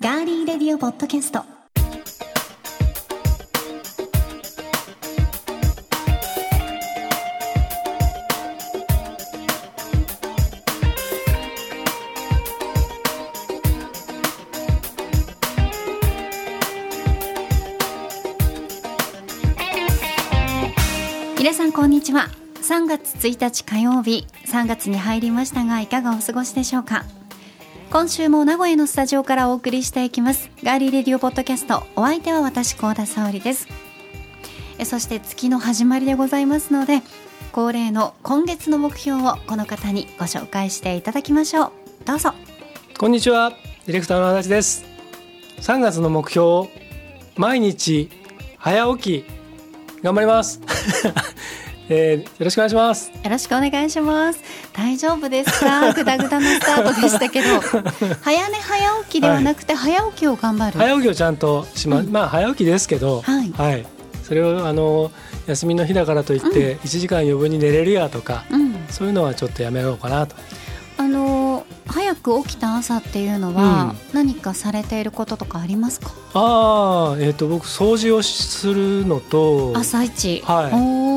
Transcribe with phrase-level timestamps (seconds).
[0.00, 1.63] ガーリーレディオポッドキャスト。
[22.98, 27.04] 月1日火曜日3月に入りましたがいかがお過ごしでしょうか？
[27.90, 30.48] 今週も名古屋のスタジオからお送りしていきます。
[30.62, 33.66] ガーリーレディオポッドキャストお相手は私高田沙織です。
[34.78, 37.02] えそして月の始まりでございますので
[37.50, 41.72] 恒例の今月の目標をこの方にご紹介していただきましょう。
[42.04, 42.32] どうぞ。
[42.96, 43.50] こんにちは
[43.86, 44.84] ディレクターの足立です。
[45.58, 46.68] 3月の目標
[47.36, 48.08] 毎日
[48.58, 49.24] 早起き
[50.02, 50.60] 頑張ります。
[51.88, 53.12] えー、よろしくお願いします。
[53.12, 54.40] よろしくお願いします。
[54.72, 55.92] 大丈夫ですか？
[55.94, 57.60] ぐだぐだのスタートでしたけど。
[58.22, 63.86] 早寝早起きではなくて早起きを頑張る、早起きをちゃんとしま、うん、まあ早起きですけど、はい、はい、
[64.22, 65.10] それをあの
[65.46, 70.34] 休みの日だからといって1時間余分に寝れるやとか、うん、そういうのはちょっとやめようかなと。
[70.96, 80.42] あの早く起きた朝っていうのは、何かされていることとかありますか、ああえっ、ー、と僕掃除をするのと朝一。
[80.46, 81.13] はい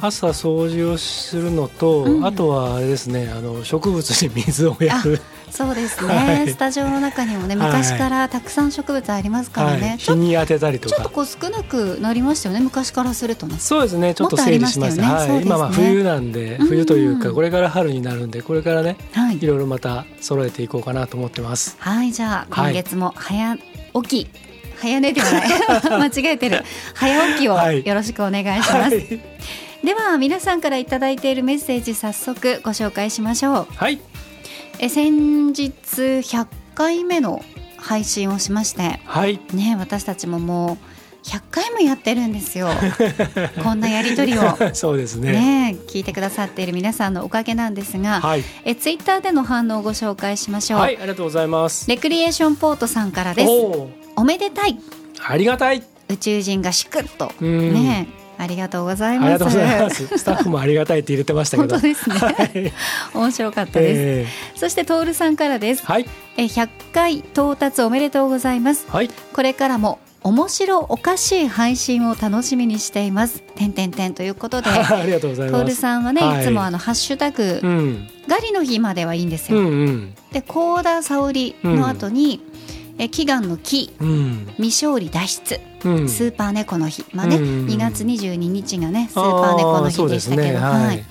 [0.00, 5.20] 朝掃除をするのと、うん、あとはあれですねあの植物に水をやる。
[5.50, 10.96] そうですね、 はい、スタジオの中にもね昔からたくさん植物ありますからね、はい、日に当てたりとか。
[10.96, 13.56] ちょっとこう少なくなりましたよね昔からするとね。
[13.58, 21.76] そうですねちょっと整理しました、ね、はい、ね、今は冬なんで冬というかこれから春になるんでこれからね、はい、いろいろまた揃えていこうかなと思ってます。
[21.78, 23.56] はいじゃあ今月も早
[24.02, 24.30] 起き、
[24.78, 26.10] 早寝ではない。
[26.10, 26.62] 間違えてる。
[26.94, 28.96] 早起きをよろしくお願いします、
[29.86, 33.66] では皆さんから頂いているメッセージ早速ご紹介しましょう。
[33.76, 34.00] はい。
[34.80, 37.40] え先日100回目の
[37.76, 42.68] 配信をしまして、はい、ね、私たちももう100回もやってるんですよ。
[43.62, 44.56] こんなやり取りを。
[44.74, 45.30] そうですね。
[45.30, 50.80] ね聞いてくださっている皆さんのおかげなんですが、はい、えツイッターでの反応をご紹介しましょう。
[50.80, 51.88] はいありがとうございます。
[51.88, 53.48] レクリエーションポートさんからです。
[54.16, 54.80] おめでたい。
[55.24, 55.84] ありがたい。
[56.08, 57.30] 宇宙人がしくっと。
[57.40, 59.44] ねありがとうございます。
[59.44, 60.18] ます。
[60.18, 61.74] スタッフもありがたいって入れてましたけど。
[61.74, 62.16] 本当ですね。
[62.16, 62.72] はい、
[63.14, 64.00] 面白かったです。
[64.00, 65.84] えー、そしてトールさんからです。
[65.84, 66.06] はい。
[66.36, 68.86] え100回到達おめでとうございます。
[68.90, 69.08] はい。
[69.32, 73.42] これからも面白おかしい配信を楽しみにしています。
[73.42, 75.60] てんてんてんということで、 ありがとうございます。
[75.60, 79.58] トールさんはね、はい、いつもあのハッシュタグ、うん、ガリの日まではいいんですよ。
[79.58, 82.56] うんうん、で、高田沙織の後に、うん
[82.98, 87.04] え祈願の木、うん、未勝利脱出、うん、スーパー猫の日。
[87.12, 91.04] まあね、うん、2月22日がねスーパー猫の日でしたけど、ね、はい、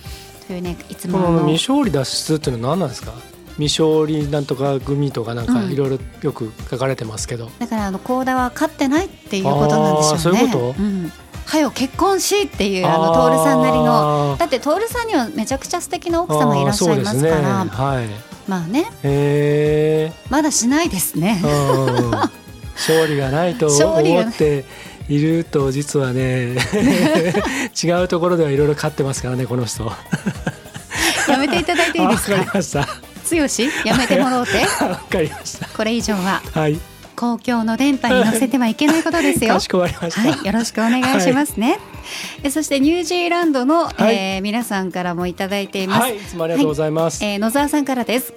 [0.46, 1.46] というねいつもの。
[1.46, 3.12] 未勝利脱出っていうのは何なんですか？
[3.58, 10.18] 未勝利なんとか組とかなんかいろいろよく書かれてますけど、だからあの高田は勝ってないっていうことなんでしょうね。
[10.18, 11.12] そういうこと、うん。
[11.46, 14.36] はよ結婚しっていうあの徹さんなりの。
[14.38, 18.08] だって徹さんにはめちゃくちゃ素敵な奥様いらっしゃいますから、ね、はい。
[18.46, 20.12] まあね。
[20.28, 21.40] まだしないですね
[22.76, 24.64] 勝利がないと思って
[25.08, 26.56] いると実はね
[27.82, 29.90] 違うところではいろいろ勝ってますからねこの人。
[31.28, 32.36] やめていただいていいですか？
[32.36, 32.86] わかりました。
[33.28, 33.36] 剛
[33.88, 34.58] やめてもろうて。
[34.84, 35.68] わかりました。
[35.68, 36.78] これ以上ははい。
[37.16, 39.54] 公共の電波に乗せてはいけないことですよ。
[39.54, 41.78] かしこまりましはい、よろしくお願いしますね。
[42.42, 46.00] はい、そしてニュージーランドの、はい、えー、皆さんからもいただいています。
[46.02, 47.24] はい、いつもありがとうございます。
[47.24, 48.34] はい、えー、野沢さんからです。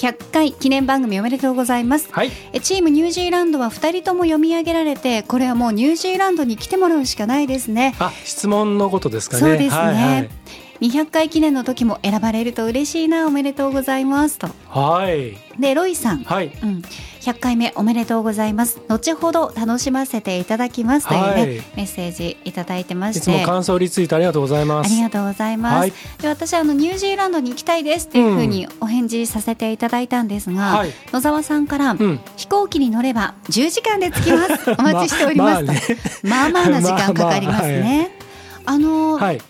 [0.00, 2.30] 100回記念番組おめでとうございます、はい、
[2.62, 7.94] チームニュージーランドは2人とも読み上げられてこれはもうニュージーランドに来てもらうしかないですね。
[7.98, 9.40] あ質問のことですかね。
[9.40, 10.30] そうですね、はいはい
[10.80, 14.48] 200回記念の時も選ばれると嬉しいなおめでとうございますと。
[14.68, 15.36] はい。
[15.60, 16.46] でロイさん、はい。
[16.62, 16.82] うん、
[17.20, 18.80] 100回目おめでとうございます。
[18.88, 23.18] 後ほど楽しませていただきますというね、はい、メッセージいただいてまして。
[23.18, 24.90] いつも感想リツイートありがとうございます。
[24.90, 25.92] ありがとうございます、はい、
[26.22, 34.70] で私あのニュージーランドに行きたいですっていうふうにお返事させていただいたんですが、はい、野沢さんから、うん、飛行機に乗れば10時間で着きます。
[34.78, 38.10] お待ちしておりますと、まあ、まあまあな時間かかりますね、
[38.64, 39.40] まあまあ、あのー、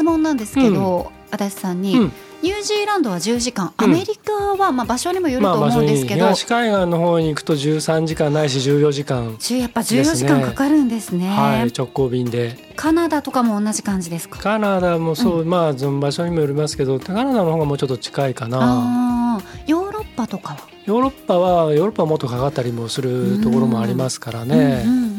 [0.00, 1.20] 質問なんですけど、うん。
[1.32, 2.12] 足立さんに、うん、
[2.42, 11.28] ニュージーランドは10時間、アメリカはまあ場所にもよると思うんですけど、まあ、東海岸の方に行くと13時間ないし14時間、ね、やっぱ14時間かかるんですね。
[11.28, 12.56] はい直行便で。
[12.76, 14.38] カナダとかも同じ感じですか？
[14.38, 19.40] カナダもそう、うん、まあ場所にもよりますけどカナダの方がもうちょっと近いかな。
[19.66, 20.60] ヨーロッパとかは？
[20.86, 25.09] ヨーロッパはヨーロッパはもっとかかったりもするところもありますからね、うんうんうん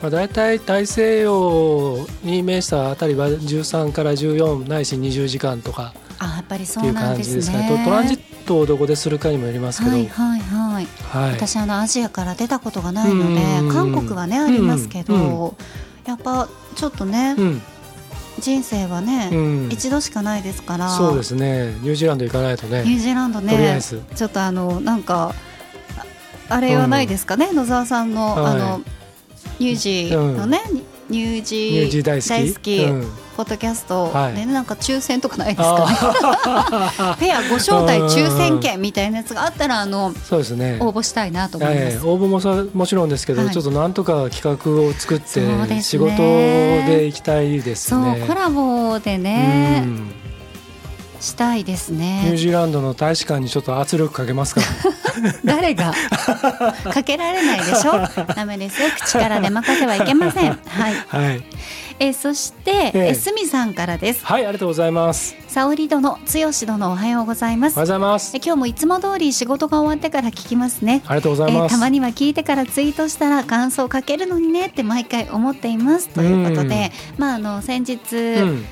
[0.00, 7.84] まあ、大体大西洋に面したあたりは13から14ないし20時間とかあぱりそっていううなんです感じですかね。
[7.84, 10.86] トランジットをどこでするかにもよりますけど、はいはいはい。
[10.86, 11.32] はい。
[11.32, 15.56] 私あのアジアから出たことがないのでうん韓国はねありますけど、うん
[16.06, 17.62] やっぱちょっとね、うん。
[18.40, 20.88] 人生はね、うん、一度しかないですから。
[20.88, 21.66] そうですね。
[21.82, 22.82] ニュージーランド行かないとね。
[22.84, 24.00] ニュージーランドねず。
[24.14, 25.34] ちょっとあのなんか
[26.48, 28.54] ああれはないですかね、野沢さんの、はい。
[28.54, 28.80] あの
[29.58, 30.60] ニュージーのね、
[31.08, 32.28] ニュージニュージー大好き。
[32.28, 33.06] 大好きうん。
[33.36, 34.06] ポッドキャスト。
[34.06, 34.34] はい。
[34.34, 40.76] で、なんか抽選とかないですか ペアご招待抽選券みたいなやつがあったらあのーそうですね。
[40.80, 41.84] 応募したいなと思います。
[41.84, 43.54] ええ応募もさもちろんですけど、はい。
[43.54, 45.40] ちょっとなんとか企画を作って、
[45.82, 48.24] 仕事で行きたいですそうね。
[48.26, 50.12] コラボでね、うん
[51.20, 52.36] したいですニューね。
[52.36, 54.60] ジーランドの大使館にちょっと圧力かけますか
[55.44, 55.92] 誰が？
[56.94, 57.92] かけられないでしょ？
[58.34, 58.88] ダメですよ。
[58.96, 60.50] 口から出まかせはいけません。
[60.66, 60.94] はい。
[61.12, 61.18] ら。
[61.20, 61.42] はい。
[62.00, 64.24] えそして、えええすみさんからです。
[64.24, 65.34] はい、ありがとうございます。
[65.48, 66.18] 沙織殿、剛
[66.66, 67.86] 殿おはようございますおはよう。
[67.86, 68.30] ございます。
[68.36, 71.02] え今日もいつも通り仕事が終わってから聞きますね。
[71.08, 71.72] ありがとうございます。
[71.72, 78.66] えーたまには聞いてからツイートしたら感想をかけるのにねって毎回思っていますということで、まああの先日、うん、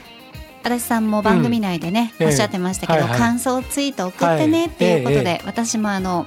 [0.66, 2.26] 足立さんも番組内でね、うん。
[2.26, 3.20] おっしゃってましたけど、ええはいはい。
[3.20, 5.34] 感想ツイート送ってねっていうことで、はい。
[5.36, 6.26] え私もあの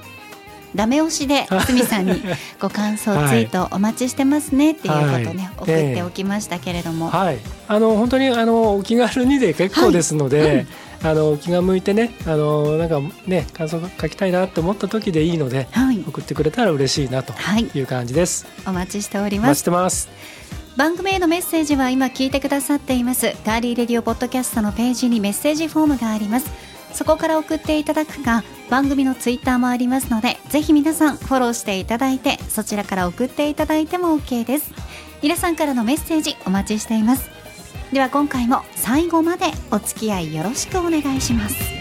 [0.74, 2.22] ダメ押しで鷲見さんに
[2.60, 5.50] ご感想ツイートお待ちしてますねっていうことをね、はい。
[5.58, 7.38] 送っておきましたけれども、はい、
[7.68, 10.66] あの本当にあのお気軽にで結構ですので、
[11.04, 18.46] あの気が向いてね、あのなんかね感想書きたいなって思った時でいいのではい、送ってくれたら嬉しいなとはい、いう感じです。
[18.66, 20.08] お待ちしております。
[20.76, 23.34] 番組へのメッセージは今聞いてくださっています。
[23.44, 26.50] ガーリーレディオポッドキャストのページにメッセージフォームがあります。
[26.92, 34.72] そこから送っていただくか番組のツイッターもありますのでぜひ皆さんフォローしていただいてそちらから送っていただいても OK です。
[35.22, 37.30] 皆さんからのメッセージお待ちしています。
[37.92, 41.79] では今回も最後までお付き合いよろしくお願いします。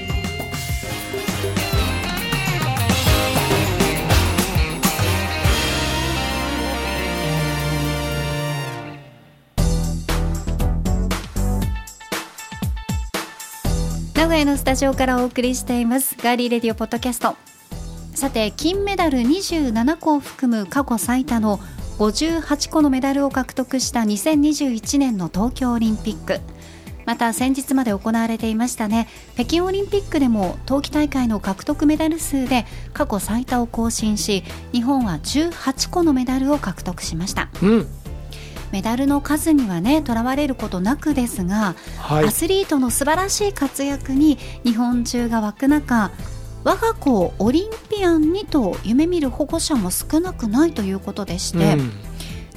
[14.29, 16.15] 名古屋のスタジオからお送りしています。
[16.21, 17.35] ガーリーレディオポッドキャスト。
[18.13, 21.57] さて金メダル27個を含む過去最多の
[21.97, 26.41] 58個のメダルを獲得した2021年の東京オリンピック。
[27.07, 29.07] また先日まで行われていましたね。
[29.33, 34.43] 北京オリンピックでも冬季大会の獲得メダル数で過去最多を更新し
[34.73, 37.49] 日本は18個のメダルを獲得しました。
[37.63, 37.87] うん、
[38.71, 42.25] メダルの数にはねとらわれることなくですがはい。
[42.25, 46.11] ア、スリートの素晴らしい活躍に日本中が湧く中
[46.63, 51.91] 我が子をオリンピアンにと夢見る保護者も少なくないということでして、うん。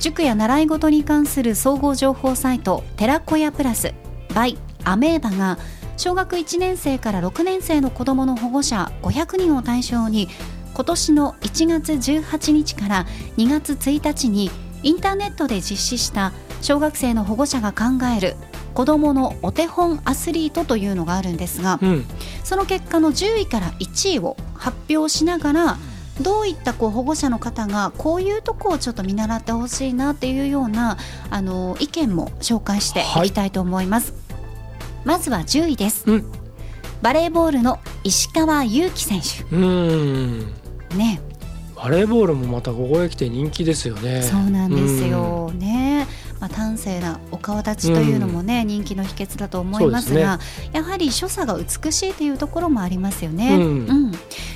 [0.03, 3.94] 塾や習い事に関する総合情報サイト寺子屋プラス
[4.31, 5.58] by アメーバが
[5.97, 10.29] 小学1年生から6年生の子どもの保護者500人を対象に
[10.75, 13.06] 今年の1月18日から
[13.37, 14.50] 2月1日に
[14.82, 18.37] インターネットで実施した小学生の保護者が考える
[18.75, 22.05] 子どものお手本アスリートというのがあるんですがうん、
[22.44, 25.79] その結果の10位から1位を発表しながら
[26.20, 30.99] どういったこう保護者の方がこういうとこをちょっと見習ってほしいなっていうような
[31.31, 33.31] あの意見も紹介してい。
[33.31, 34.14] きたいと思います、
[35.05, 36.32] まずは10位です、うん。
[37.00, 39.56] バレーボールの石川祐希選手。
[39.56, 40.55] うん、
[40.96, 41.20] ね
[41.82, 44.22] バレーボールもまたここへ来て人気ですよね。
[44.22, 45.51] そうなんですよ。
[45.51, 46.06] ね、
[46.39, 50.39] まあ、端正なお顔立ちというのもね、人気の秘訣だと思いますが
[50.72, 54.12] やはり所作が美しいというところもありますよね、うん。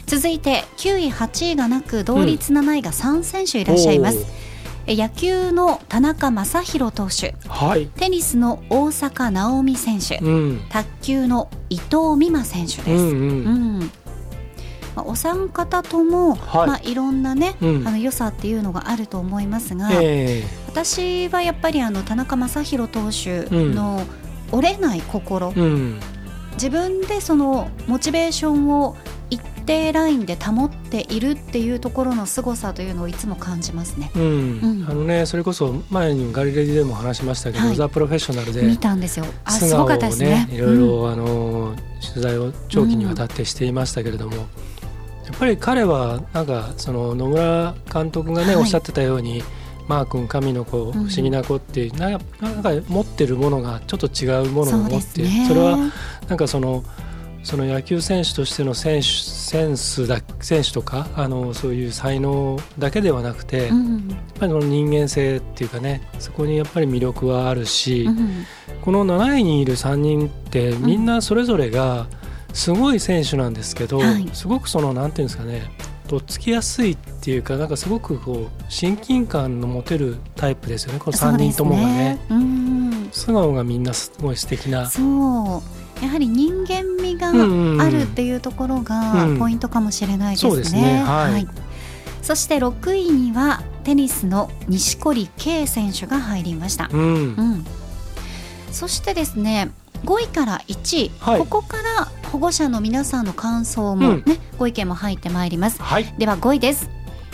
[0.07, 4.25] 続いて9位8位がなく同率7位が3選手いらっしゃいます、
[4.87, 7.35] え野球の田中将大投手。
[7.49, 13.91] はい、テニスの大坂なおみ選手、うん、卓球の伊藤美誠選手です、うん、うん、うん
[14.97, 16.67] まあ、お三方とも、はい。
[16.67, 17.87] まあ、いろんなね、うん。
[17.87, 24.03] あの良さっていうのがあると思いますが、え私はやっぱりあの田中将大投手の
[24.51, 26.01] 折れない心、えうん、
[26.55, 28.97] 自分でそのモチベーションを
[29.29, 34.11] 一定ラインで保っているっていうところの凄さというのをいつも感じますね。
[34.15, 34.27] うん、う
[34.85, 34.87] ん。
[34.89, 37.77] あのね、それこそ前にガリレディでも話しましたけど、はい。
[37.77, 39.27] ザ・プロフェッショナルで見たんですよ。
[39.45, 40.49] あ、素すごかったですね。
[40.51, 44.47] いろいろ、あの取材を長期にわたってしていましたけれども、
[45.39, 49.43] ぱり彼はなんかその野村監督がね、はいおっしゃってたように。
[49.89, 55.45] マー君神の子、不思議な子っていうなんか持ってるものがちょっと違うものを持ってですね。
[55.47, 55.79] それは
[56.29, 56.83] なんかその
[57.47, 64.09] その野球選手としての選手センスだ選手とかあのそういう才能だけではなくて、やっうん、
[64.41, 68.45] ぱりその人間性っていうかねそこにやっぱり魅力はあるし、うん、
[68.83, 72.09] この7位にいる3人ってみんなそれぞれが
[72.57, 74.29] すごい選手なんですけど、はい。
[74.33, 75.71] すごくそのなんていうんですかね
[76.09, 82.19] とっつきやすいっていうかなんかすごくこう親近感の持てるタイプですよねこの3人ともがね。
[82.29, 83.09] そうですうん。
[83.13, 84.89] 素顔がみんなすごい素敵な。
[84.89, 86.05] そう。
[86.05, 89.39] やはり人間味があるっていうところがうん。
[89.39, 91.03] ポイントかもしれないですね。
[91.05, 91.47] そはい。
[92.23, 96.89] そして6位にはテニスの錦織圭選手が入りました。
[96.91, 97.01] うん。
[97.01, 97.67] うん、
[98.73, 99.71] そしてですね
[100.05, 101.39] 5位から1位、はい。
[101.39, 105.81] ここから保護者の皆さんの感想もね、ご意見も入ってまいります。
[105.83, 106.91] はい、では5位です。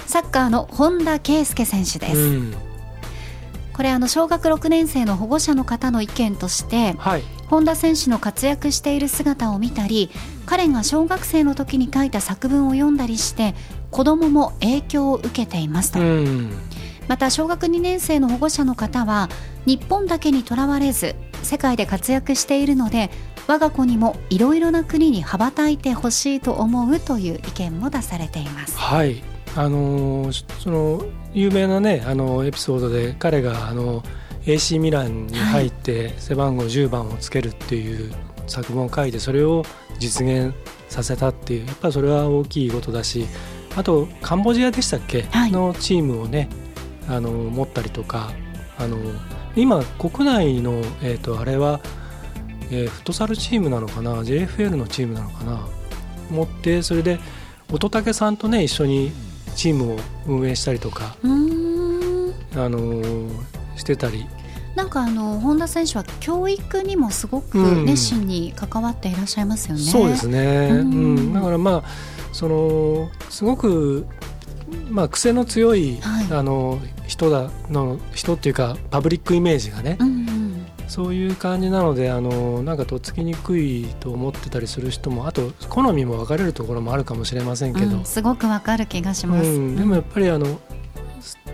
[0.06, 2.18] サッカーの本田圭佑選手です。
[2.18, 2.54] うん。
[3.72, 7.22] これあの小学6年生の保護者の方の意見としてはい。
[7.48, 10.10] 本田選手の活躍している姿を見たり
[10.46, 13.54] 彼が小学生の時に書いた作文を読んだりして
[13.90, 16.50] 子どもも影響を受けていますと、うん。
[17.08, 19.28] また小学2年生の保護者の方は
[19.66, 23.10] 日本だけにとらわれず世界で活躍しているので
[23.46, 28.78] 我が子にもいろいろな国に羽ばたいてほしいと思うという意見も出されています。
[28.78, 29.22] はい。
[29.54, 34.02] あのーその有名なねあのエピソードで彼があの
[34.44, 38.12] AC ミランに入って背番号10番をつけるっていう
[38.46, 39.64] 作文を書いてそれを
[39.98, 40.54] 実現
[40.88, 43.26] させたっていうやっぱりそれは大きいことだし
[43.76, 45.52] あとカンボジアでしたっけ、はい。
[45.52, 46.48] のチームをね
[47.08, 48.32] あの持ったりとか
[48.78, 48.96] あの
[49.56, 51.80] 今国内の、えー、とあれは、
[52.70, 55.68] えーフットサルチームなのかな？JFL のチームなのかな？
[56.30, 57.18] 持ってそれで
[57.70, 59.12] 乙武さんとね一緒に
[59.54, 63.30] チームを運営したりとか、あのー
[63.76, 64.26] してたり。
[64.74, 67.84] なんかあの本田選手は教育にもすごくうん。
[67.84, 69.82] 熱心に関わっていらっしゃいますよね。
[69.82, 71.14] そうですね、ううん。
[71.30, 71.34] ん。
[71.34, 71.88] だからまあ
[72.32, 74.06] そのすごく、
[74.88, 76.26] まあ、癖の強い、はい。
[76.32, 89.48] あの人だの人っていうかパブリックイメージがね、うんうん、そういう感じなのであのなんかとっつきにくいと思ってたりする人もあと好みも分かれるところもあるかもしれませんけど、うんすごくわかる気がします。
[89.48, 90.60] うん、でもやっぱりあの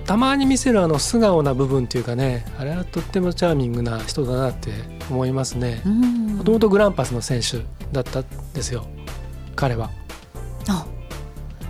[0.04, 4.70] たまに見せるあの素顔な部分っていうかねあれはとってもチャーミングな人だなって
[5.10, 5.82] 思いますね。
[5.84, 6.36] うん。
[6.38, 7.58] もともとグランパスの選手
[7.92, 8.24] だったん
[8.54, 8.86] ですよ
[9.54, 9.90] 彼は。
[10.68, 10.86] あ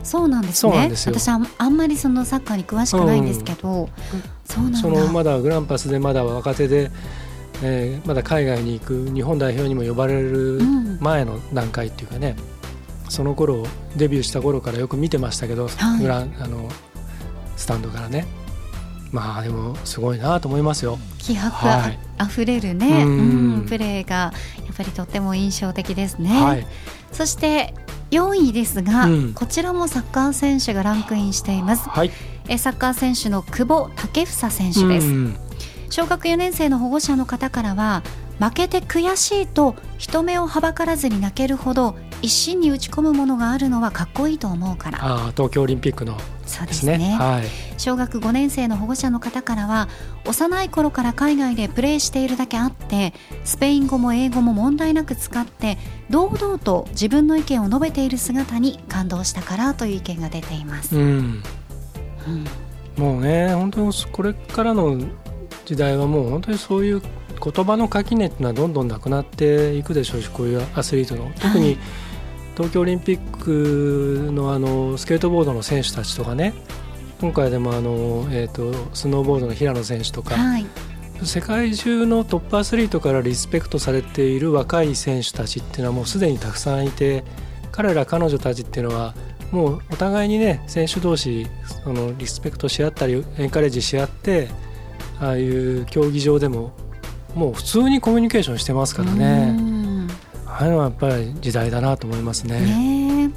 [0.09, 0.91] そうなんですね。
[1.07, 3.89] 私はあんまりそのサッカーに詳しくないんですけど、
[4.45, 4.79] そうなんだ。
[4.79, 6.91] そのまだグランパスでまだ若手で、
[7.63, 12.37] えーまだ海外に行く日本代表にも呼ばれるうん前の段階っていうかね、
[13.09, 13.65] その頃
[13.97, 16.03] デビューした頃からよく見てましたけど、はい。
[16.03, 16.69] グランあの
[17.57, 18.27] スタンドからね。
[19.11, 20.99] まあでもすごいなと思いますよ。
[21.19, 21.99] 気迫はい。
[22.19, 23.55] あふれるね、うん。
[23.55, 23.67] うん。
[23.67, 24.33] プレーがや
[24.73, 26.67] っぱりとっても印象的ですね、はい、
[27.11, 27.75] そして
[28.11, 29.35] 4位ですが、うん。
[29.35, 31.89] こちらもサッカー選手がランクインしています。
[31.89, 32.11] はい、
[32.49, 35.37] えサッカー選手の久保建英選手です、うん。
[35.91, 38.03] 小学4年生の保護者の方からは
[38.39, 44.99] 負けて悔しいと人目をはばからずに泣けるほど一心に打ち込むものがあるのはかっこいいと思うから。
[45.01, 46.17] ああ東京オリンピックの。
[46.47, 46.95] そうでですね。
[46.95, 47.17] すね。
[47.19, 47.45] はい、
[47.77, 49.89] 小学5年生の保護者の方からは
[50.27, 53.13] 幼い頃から海外でプレーしているだけあって
[53.45, 55.79] スペイン語も英語も問題なく使って
[56.11, 60.97] 堂々と自分の意見を述べている姿に感動したからという意見が出ています。
[60.97, 61.43] うん、
[62.27, 63.03] うん。
[63.03, 64.99] もうね本当にこれからの
[65.65, 71.31] 時代はもう本当にそういう言葉の垣根っていうのはどんどんなくなっていくでしょうしこういうアスリートの。
[71.39, 71.79] 特にはい
[72.59, 76.55] 東京オリンピックのあのスケートボードの選手たちとかね
[77.21, 80.67] 今回でもあの、えー、とスノーボードの平野選手とか、はい。
[81.23, 87.23] 世界中のトップアスリートからリスペクトされている若い選手たちっていうのはもうすでにたくさんいて
[87.71, 89.15] 彼ら彼女たちっていうのは
[89.53, 91.47] もうお互いにね選手同士
[91.85, 94.49] そのリスペクトし合ったりエンカレッジし合って
[95.21, 96.73] ああいう競技場でも
[97.35, 99.68] もう普通にコミュニケーションしてますからうねん
[100.59, 102.61] ああいうのはやっぱり時代だなと思いますね。
[102.61, 103.31] ね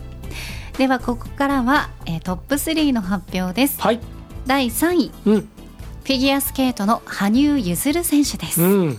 [0.73, 0.77] え。
[0.77, 3.79] ではここからは、えートップ3の発表です。
[3.79, 3.99] はい、
[4.47, 5.41] 第3位うん。
[5.41, 8.97] フィギュアスケートの羽生結弦選手です、うん。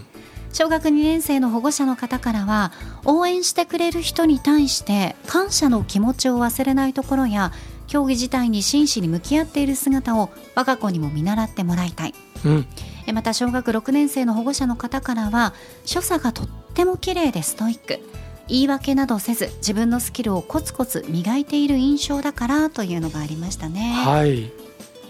[0.52, 2.70] 小学2年生の保護者の方からは
[3.04, 7.50] 応援してくれる人に対して感謝の気持ちを忘れないところや
[7.88, 12.14] 競技自体に真摯に向き合っている姿を我が子にも見習ってもらいたい。
[12.44, 12.66] うん。
[13.06, 18.00] えまた小学6年生の保護者の方からは所作がとっても綺麗でストイック
[18.48, 24.50] 言い訳などせず自分のスキルをコツコツ磨いている印象だからというのがありましたね、はい、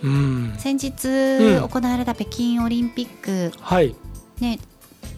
[0.03, 0.55] うん。
[0.59, 1.69] 先日うん。
[1.69, 3.95] 行われた北京オリンピック、はい、
[4.41, 4.59] ね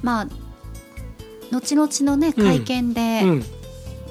[0.02, 0.28] まあ
[1.50, 3.44] 後々のね会見で、うん。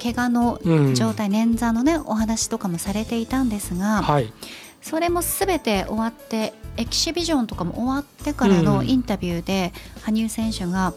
[0.01, 4.33] 怪我のうん、状態、捻挫のねお話とかもされていたんですが、はい、
[4.81, 8.89] それもすべて終わってエキシビジョンとかも終わってからのうん。
[8.89, 10.93] インタビューで羽生選手が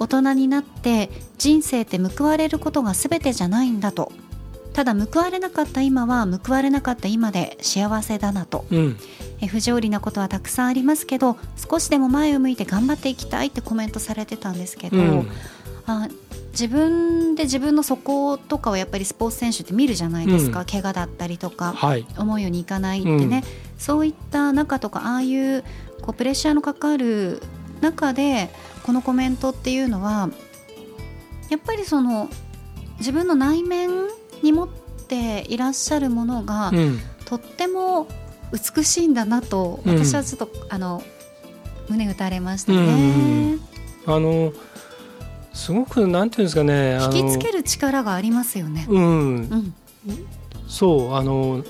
[0.00, 4.10] 大人になって人生って報われることが全てじゃないんだと。
[4.72, 8.96] ただ報われなかった今は報われなかった今で幸せだなと、うん。
[9.42, 15.28] え不条理なことはたくさんありますけど少しでも前を向いて頑張っていきたいってコメントされてたんですけど、うん。
[15.86, 16.08] あ
[16.52, 20.66] 自分で自分の底とかをやっぱりスポーツ選手って見るじゃないですか、うん。
[20.66, 22.06] 怪我だったりとかはい。
[22.16, 23.44] 思うようにいかないってね、
[23.76, 25.62] そういった中とかああいう
[26.00, 27.42] こうプレッシャーのかかる
[27.82, 28.50] 中で
[28.82, 30.30] このコメントっていうのは
[31.48, 32.28] やっぱりその
[32.98, 33.90] 自分の内面
[34.42, 34.68] に持っ
[35.08, 37.00] ていらっしゃるものが、うん。
[37.24, 38.08] とっても
[38.52, 40.04] 美しいんだなとうん。
[40.04, 41.02] 私はちょっと、あの
[41.88, 43.56] 胸打たれましたうん。
[43.56, 43.58] ね。
[44.06, 44.52] あの
[45.52, 48.86] すごくなんていうんですかね引きつける力がありますよね。
[48.88, 49.04] うん。
[49.04, 49.74] うん、
[50.68, 51.64] そうあの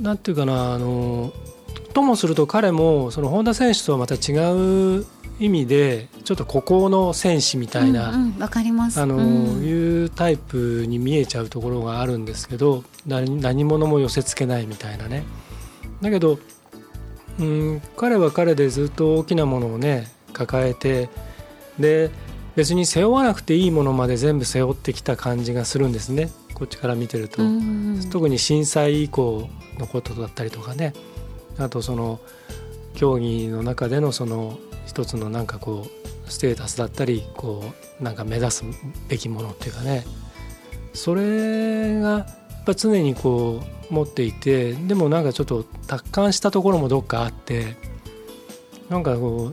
[0.00, 1.32] なんていうかなあの
[1.94, 4.34] ともすると彼もその本田選手とはまた違
[4.98, 5.06] う
[5.42, 9.00] 意味でちょっと孤高の戦士みたいな、うんうんわかります。
[9.00, 9.64] あのうん。
[9.64, 15.24] いうタイプに見えちゃうところがあるんですけど何何者も寄せつけないみたいなね。
[16.00, 16.38] だけど
[17.40, 21.08] うん彼は彼でずっと大きなものをね抱えて
[21.78, 22.10] で
[22.54, 26.30] 別に背負わなくていいものまで全部背負ってきた感じがするんですね。
[26.54, 27.42] こっちから見てると。
[27.42, 28.00] うん。
[28.10, 30.92] 特に震災以降のことだったりとかね。
[31.58, 32.20] あとその
[32.94, 35.86] 競技の中でのその一つのなんかこ
[36.26, 38.64] うステータスだったりこうなんか目指す
[39.08, 40.04] べきものっていうかね。
[40.94, 47.76] それがやっぱ常にこう持っていてでもなんかちょっと達観したところもどっかあって
[48.88, 49.52] なんかこ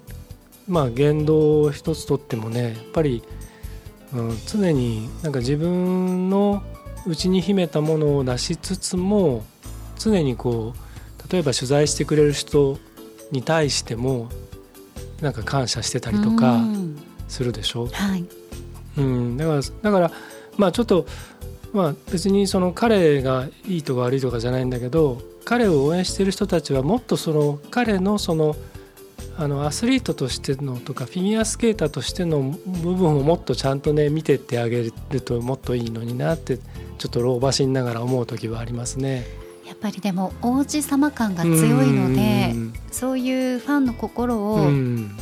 [0.68, 3.24] うまあ言動を一つとってもねやっぱり、
[4.14, 6.62] うん、常になんか自分の
[7.08, 9.46] 内に秘めたものを出しつつも
[9.98, 12.78] 常にこう例えば取材してくれる人
[13.32, 14.30] に対しても
[15.22, 17.88] なんか感謝してたりとかうんするでしょ？
[17.88, 18.26] はい。
[18.98, 20.12] うん、だからだから
[20.58, 21.06] まあちょっと
[21.74, 28.56] まあ別にその彼がいいとか悪いとかじゃないんだけど彼を応援してる人たちはもっとその彼のその
[29.38, 39.26] あのアスリートとしてのとかフィギュアスケーターとしての部分をもっとちゃんとね見てってあげるともっといいのになってちょっと老婆心ながら思う時はありますね。
[39.82, 42.74] やっぱりでも王子様感が強いのでうん。
[42.92, 45.16] そういうファンの心を、うん。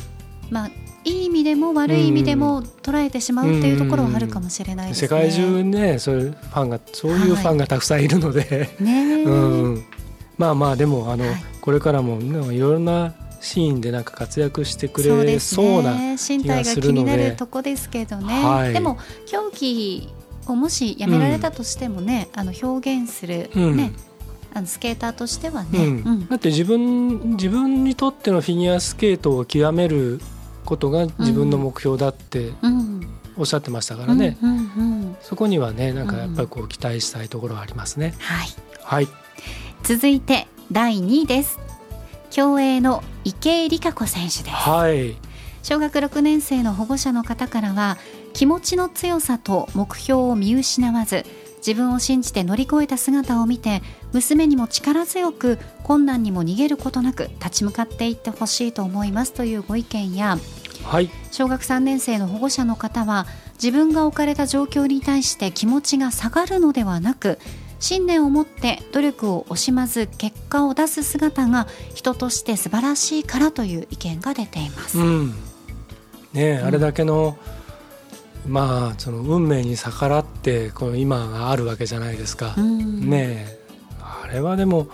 [0.50, 0.70] まあ
[1.04, 5.08] いい意味でも悪い意味でも捉えてしまうっていうところはあるかもしれないですね。
[5.08, 9.84] 世界中ねそういうファンがそういうファンがたくさんいるので、ねえ、うん、
[10.36, 11.36] まあまあでもあの、はい。
[11.60, 16.16] これからも、ね、いろんなシーンでなんか活躍してくそうれですそうなね。
[16.16, 18.72] 身体が気になるとこですけどね、はい。
[18.72, 20.08] でも競技
[20.46, 23.76] をもしやめられたとしてもね、あの表現する、うん。
[23.76, 23.92] ね
[24.58, 25.84] あのスケーターとしてはね、うん。
[25.84, 26.28] うん。
[26.28, 30.20] だって自分自分にとってのフィギュアスケートを極める
[30.64, 33.00] ことが自分の目標だってうん。
[33.36, 38.14] おっしゃってましたからね、うんそこにはねなんかやっぱりこう期待したいところはありますね。
[38.18, 38.48] はい。
[38.82, 39.08] はい、
[39.84, 41.58] 続いて第2位です。
[42.30, 44.50] 競泳の池江璃花子選手です。
[44.50, 45.16] はい。
[45.62, 47.96] 小学6年生の保護者の方からは
[48.32, 51.24] 気持ちの強さと目標を見失わず
[51.68, 53.82] 自分を信じて乗り越えた姿を見て
[54.14, 60.38] 娘にも力強く困難にも逃げることなく立ち向かっていってほしいと思いますというご意見や
[60.82, 63.26] はい小学3年生の保護者の方は
[63.62, 67.38] 自分が置かれた状況に対して気持ちが下がるのではなく
[67.80, 74.98] 信念を持って努力を惜しまず結果を出す姿が人として素晴らしいからという意見が出ています。
[74.98, 75.34] うん
[76.32, 77.36] ねうんあれだけの、
[78.46, 82.54] まあその運命に逆らってこの今があるわけじゃないですか。
[82.56, 83.08] うん。
[83.08, 83.58] ねえ。
[84.00, 84.88] あれはでも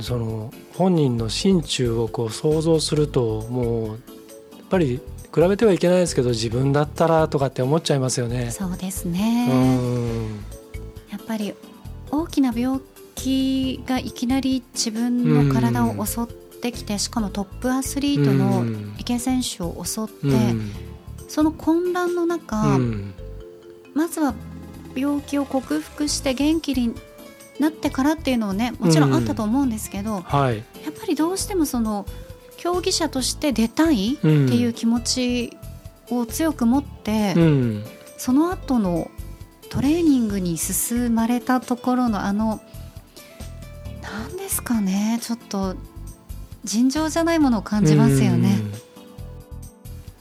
[0.00, 3.96] その本人の心中をこう想像するともうやっ
[4.70, 5.00] ぱり
[5.34, 8.50] 比べてはいけないですけど自分だったらとかって思っちゃいますよね。
[8.50, 10.36] そうですうね、ん。
[11.10, 11.54] やっぱり
[12.10, 12.80] 大きな病
[13.14, 18.94] 気がいきなり自分の体を襲ってきて、しかもトップアスリートのうん。
[18.98, 20.70] 池江選手を襲って、うん
[21.30, 23.14] その混乱の中、うん。
[23.94, 24.34] まずは
[24.96, 26.92] 病気を克服して元気に
[27.60, 30.56] なってからっていうのをねもちろんあったと思うんですけど、はい。
[30.56, 32.04] やっぱりどうしてもその
[32.56, 34.52] 競技者として出たいってうん。
[34.52, 35.56] いう気持ち
[36.10, 37.84] を強く持って、うん。
[38.18, 39.08] その後の
[39.68, 42.60] トレーニングに進まれたところのあの
[44.02, 45.76] 何ですかねちょっと
[46.64, 48.69] 尋常じゃないものを感じますよね。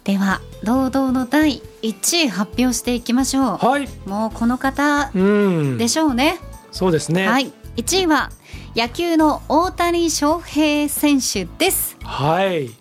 [0.09, 4.09] では堂々の第1位発表していきましょうんはい、う。
[4.09, 6.39] もうこの方うん、でしょうね。
[6.71, 7.27] そうですね。
[7.27, 8.31] はい1位は
[8.75, 11.95] 野球の大谷翔平選手です。
[12.03, 12.71] はい、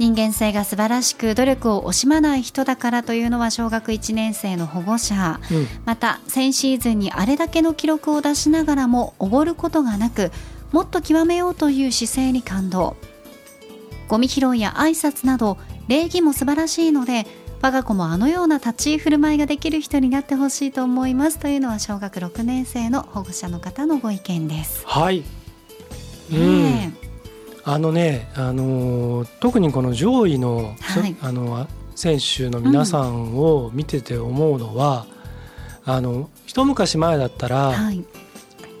[0.00, 10.32] 人間性が素晴らしく努力を惜しまない人だからというのは小学1年生の保護者、うん、また先シーズンにあれだけの記録を出しながらもおごることがなく
[10.72, 12.96] もっと極めようという姿勢に感動
[14.08, 17.26] ゴミ拾いや挨拶など礼儀も素晴らしいので
[17.62, 24.84] 我が子もあのような立ち居振る舞いができる人になってほしいと思いますというのは小学6年生の保護者の方のご意見です。
[24.86, 25.24] はい、
[26.30, 26.94] ね、
[27.64, 35.06] うん、あのね、あの特にこの上位の,、はい、あの選手の皆さんを見てて思うのは、
[35.86, 38.04] うん、あの一昔前だったら、はい、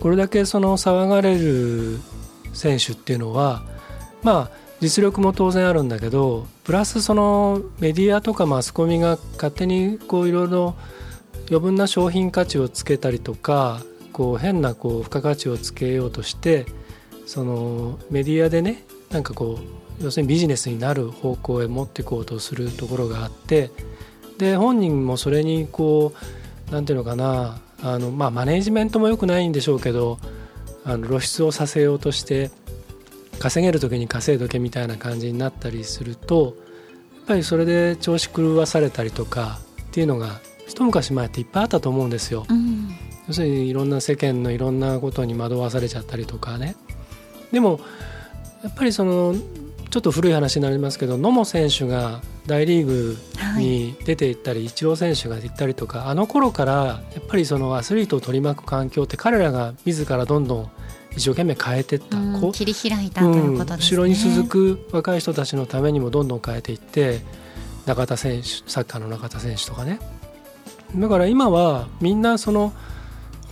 [0.00, 1.98] これだけその騒がれる
[2.52, 3.62] 選手っていうのは
[4.22, 10.74] まあ実力も当然あるんだけどプラスそのメディアとかマスコミが勝手にこういろいろ
[11.48, 16.66] 余分な商品価値をつけたりとかこう変なこう付加価値をつけようとして
[17.24, 19.60] そのメディアでねなんかこ
[20.00, 23.70] う要するにビジネスになる方向へ持っていこうとするところがあって
[24.38, 26.14] で本人もそれにこ
[26.68, 30.18] う何て言うのかなあの、まあ、マネージメントも良くないんでしょうけど
[30.84, 32.50] あの露出をさせようとして
[33.38, 36.56] 稼げる時に稼いどけみたいな感じになったりすると
[37.16, 42.44] やっぱりそれで調子狂わされたりとかっていうのが一昔前っていっぱいあったと思うんですよ。
[42.48, 42.94] うん、
[43.28, 46.76] 要するにいろんな世間のいろんなことに惑わされちゃったりとかね。
[47.52, 47.80] でも
[48.62, 49.34] やっぱりその
[49.90, 53.16] ちょっと古い話になりますけど野茂選手が大リーグ
[53.56, 56.74] に出ていったり、はい、イチロー選手が行ったりとかあの頃から
[57.14, 60.70] やっぱりそのアスリートを取り巻く環境って彼らが自らどんどん
[61.16, 67.20] 一生懸命変えていった、うん、切り開いたということですね、後ろに続く若い人たちのためにもどんどん変えていって
[67.86, 69.98] 中田選手サッカーの中田選手とかね。
[70.94, 72.72] だから今はみんなその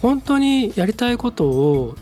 [0.02, 1.96] 本当にやりたいことを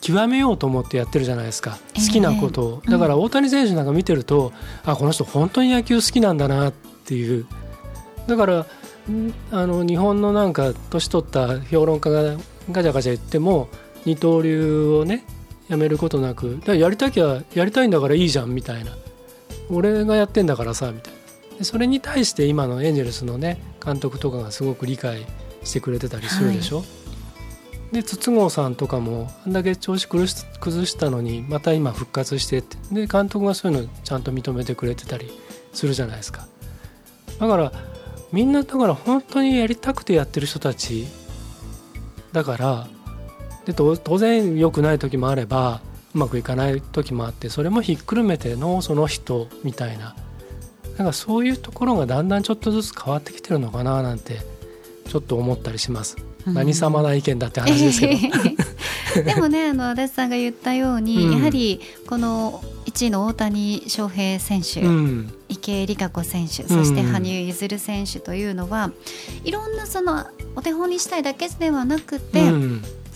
[0.00, 1.78] 極めようと思ってやってるじゃないですか。
[1.96, 4.52] 好きなことを、えー、だから大谷選手なんか見てると、
[4.84, 6.72] うん、あこの人本当に野球好きなんだなっ
[7.04, 7.46] ていう。
[8.26, 8.66] だから
[9.50, 12.36] あの日本のなんか年取った評論家が
[12.70, 13.68] ガチャガチャ言っても
[14.08, 15.22] 二刀流をね
[15.68, 18.92] やめることなくやりたきゃやりたいんだからいいじゃんみたいな。
[19.70, 21.12] 俺がやってんだからさみたい
[21.50, 21.58] な。
[21.58, 25.26] でそれに対して今のエンジェルスのね監督とかがすごく理解
[25.62, 26.84] してくれてたりするでしょ、は
[27.92, 30.26] い、で筒香さんとかもあんだけ調子崩
[30.86, 32.76] したのにまた今復活してって。
[32.92, 35.30] で監督がそういうのちゃんと認めてくれてたり
[35.74, 36.46] するじゃないですか。
[37.38, 37.72] だから
[38.32, 41.06] みんなだから本当にやりたくてやってる人たち
[42.32, 42.88] だから
[43.68, 45.82] で当然良くない時もあれば
[46.14, 50.16] うまくいかない時もあってそれもひっくるめてのその人みたいな。
[50.96, 54.40] なんかそういうところがだんだんちょっとずつ変わってきてるのかななんて
[55.06, 56.16] ちょっと思ったりします。
[56.44, 58.16] うん、何様な意見だって話ですけ
[59.14, 59.22] ど。
[59.22, 68.90] でもねあの足立さんが言ったように、うん、やはりこの1位の大谷翔平選手、うん、池江璃花子選手そして羽生結弦選手というのは、
[69.44, 70.26] いろんなその
[70.56, 72.50] お手本にしたいだけではなくて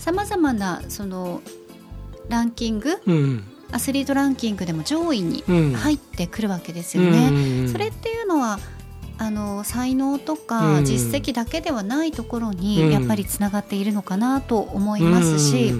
[0.03, 1.41] さまざまなその
[2.27, 2.99] ランキング、
[3.71, 7.69] アスリートランキングでも上位に入ってくるわけですよね。
[7.69, 8.59] それっていうのは
[9.17, 15.71] あの才能とか実績だけではないところにやっぱりつながっているのかなと思いますし、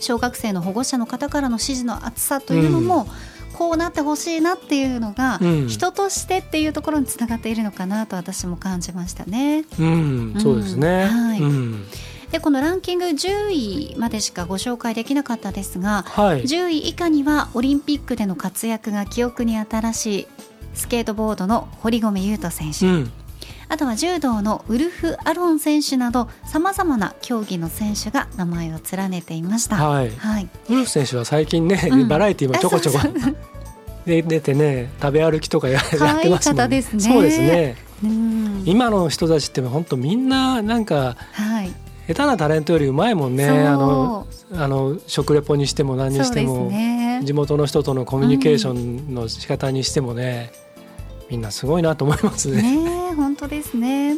[0.00, 3.08] 小学生の保護者の方からの指示の厚さというのも、
[3.54, 9.64] こうなってほしいなっていうのが、人としてっていうところにつながっているのかなと私も感じましたね。
[9.78, 11.40] うん、そうですね、はい、
[12.32, 20.26] でこのランキング10位までしかご紹介できなかったですが、はい、10位以下にはオリンピックでの活躍が記憶に新しい
[20.74, 23.12] スケートボードの堀米雄斗選手、うん、
[23.68, 32.98] あとは柔道のウルフ・アロン選手などさまざまな競技の選手が名前を連ねていました、はい、はい、ウルフ選手は最近ね、うん、バラエティーもちょこちょこ
[34.06, 36.82] で出てね食べ歩きとかややってますもんね。
[36.82, 37.76] そうですね。
[38.64, 41.70] 今の人たちって本当みんななんか、はい、
[42.10, 43.48] 下手なタレントよりうまいもんね。
[43.48, 50.82] あのあの食レポにしても何にしても、ね、地元の人とのコミュニケーションの仕方にしてもね、うん、
[51.30, 52.62] みんなすごいなと思いますね。
[52.62, 54.16] ね本当ですね。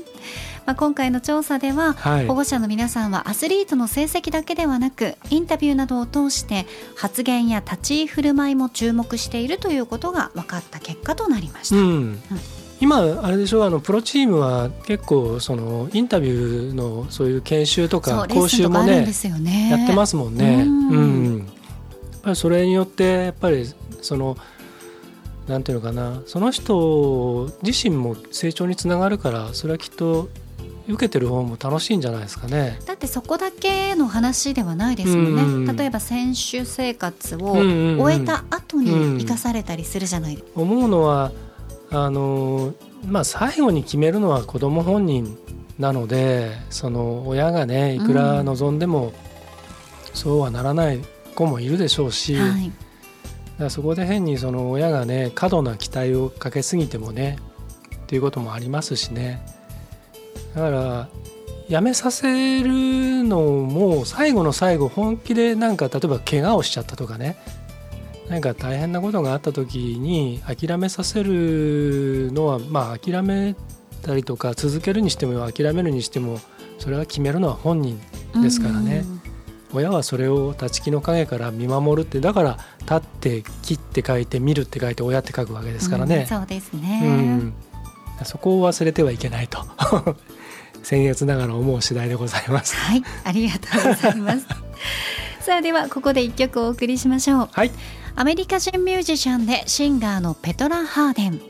[0.64, 11.76] まあ、今回の調査では、はい、保護者の皆さんはアスリートの成績だけではなくインタビューなどを通して発言や立ち居振る舞いも注目しているということが分かった結果となりました。
[11.76, 12.22] うん、うん
[12.82, 19.06] 今あれでしょうあのプロチームは結構そのインタビューのそういう研修とか講習もね、
[19.38, 20.64] ね、やってますもんね。
[20.66, 21.00] うん、う
[21.36, 21.46] ん、やっ
[22.22, 24.36] ぱりそれによってやっぱりその
[25.46, 30.28] なんていうのかなその人自身も成長につながるからそれはきっと
[30.88, 32.80] 受けてる方も楽しいんじゃないですかね。
[32.84, 35.76] だってそこだけの話ではないですもんね、うん。
[35.76, 38.00] 例えば選手生活をうんうんうん。
[38.00, 41.30] 終えた後に生かされたりするじゃない、思うのは
[41.92, 42.74] あの、
[43.06, 45.38] まあ、最後に決めるのは子供本人
[45.78, 49.12] なのでその親がねいくら望んでも
[50.14, 51.00] そうはならない
[51.34, 52.72] 子もいるでしょうし、はい、
[53.58, 57.38] だそこで変にその親がね過度な期待をかけすぎてもね
[57.94, 59.44] っていうこともありますしね。
[60.54, 61.08] だから
[61.68, 67.36] やめさせるのも最後の最後本気でなんか例えば怪我をしちゃったとかね
[68.32, 73.54] なんか大変なことがあった時に諦めさせるのはまあ諦め
[74.00, 76.40] たりとか続けるにしても諦めるにしても
[76.78, 78.00] それは決めるのは本人
[78.42, 79.04] ですからね。
[79.74, 87.54] 親はそれを立ち木の陰から見守るってだから立って切って書いて見るって書いて親って書くわけですからうんね、そうですうね、ん。
[88.24, 89.58] そこを忘れてはいけないと。
[90.82, 92.76] 僭越ながら思う次第でございます。
[92.76, 94.46] はいありがとうございます。
[95.40, 97.48] さあではここで一曲お送りしましょう。
[97.52, 97.70] はい
[98.14, 101.40] アメリカ人ミュージシャンでシンガーのペトラ・ハーデン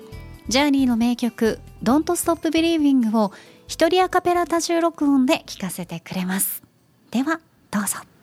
[0.48, 3.32] ジャーニーの名曲「Don't Stop Believing」を
[3.66, 6.62] 一人アカペラ多重録音で聴かせてくれます
[7.10, 7.98] ではどうぞ「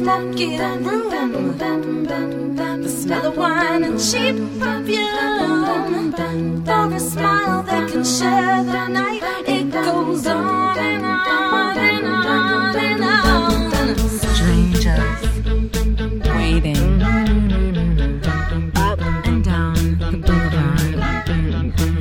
[0.00, 1.56] smoky room.
[2.82, 6.12] The smell of wine and cheap perfume.
[6.64, 9.22] For a smile they can share the night.
[9.46, 10.59] It goes on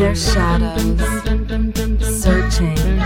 [0.10, 1.00] Their shadows
[2.24, 2.99] searching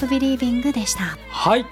[0.00, 1.18] Stop Believing」でした。
[1.28, 1.66] はい。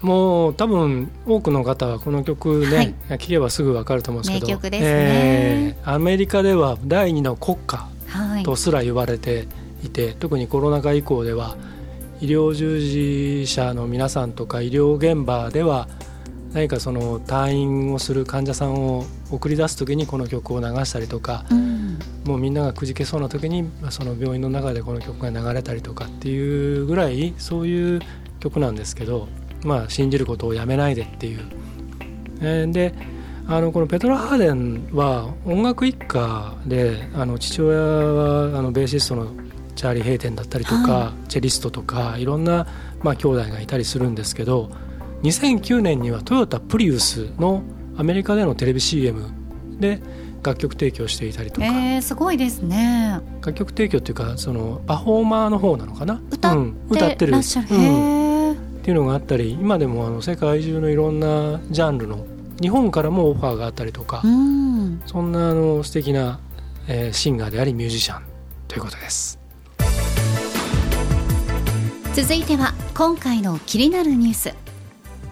[0.00, 3.18] もう多分多くの方はこの曲ね、はい。
[3.18, 4.60] 聴けばすぐ分かると思うんですけど。
[4.60, 4.70] ね。
[4.72, 8.42] えーアメリカでは第二の国歌はい。
[8.42, 9.48] とすら言われて
[9.82, 11.56] いて、特にコロナ禍以降では
[12.20, 15.88] 医療従事者の皆さんとか医療現場では
[16.52, 28.00] 何かその退院をする患者さんを送り出す時にこの曲を流したりとかうんもうみんながくじけそうな時にまあその病院の中でこの曲が流れたりとかっていうぐらいそういう
[28.40, 29.28] 曲なんですけど、
[29.64, 31.40] まあ、信じることをやめないでっていう。
[32.40, 32.94] えーで
[33.50, 39.32] あのこのペトラ・ハーデンは音楽一家であの父親はあのベーシストの
[39.74, 42.66] チャーリー・ヘイテンだったりとか、はチェリストとかいろんな、
[43.00, 44.70] まあ、兄弟がいたりするんですけど
[45.22, 47.62] 2009年にはトヨタプリウスの
[47.96, 49.26] アメリカでのテレビ CM
[49.80, 50.00] で
[50.42, 53.20] 楽曲提供していたりとか、えー、すごいですね。
[53.40, 56.20] 楽曲提供っていうかそのパフォーマーの方なのかな？
[56.30, 57.32] 歌ってる。
[57.32, 58.52] らっしゃる、うん。
[58.52, 62.24] っていうのがあったり今でもあの世界中のいろんなジャンルの
[62.60, 65.02] 日本からもオファーがあったりとか、うん。
[65.06, 66.38] そんなあの素敵な、
[66.86, 68.22] えーシンガーでありミュージシャン
[68.68, 69.38] ということです。
[72.14, 74.54] 続いては今回の気になるニュース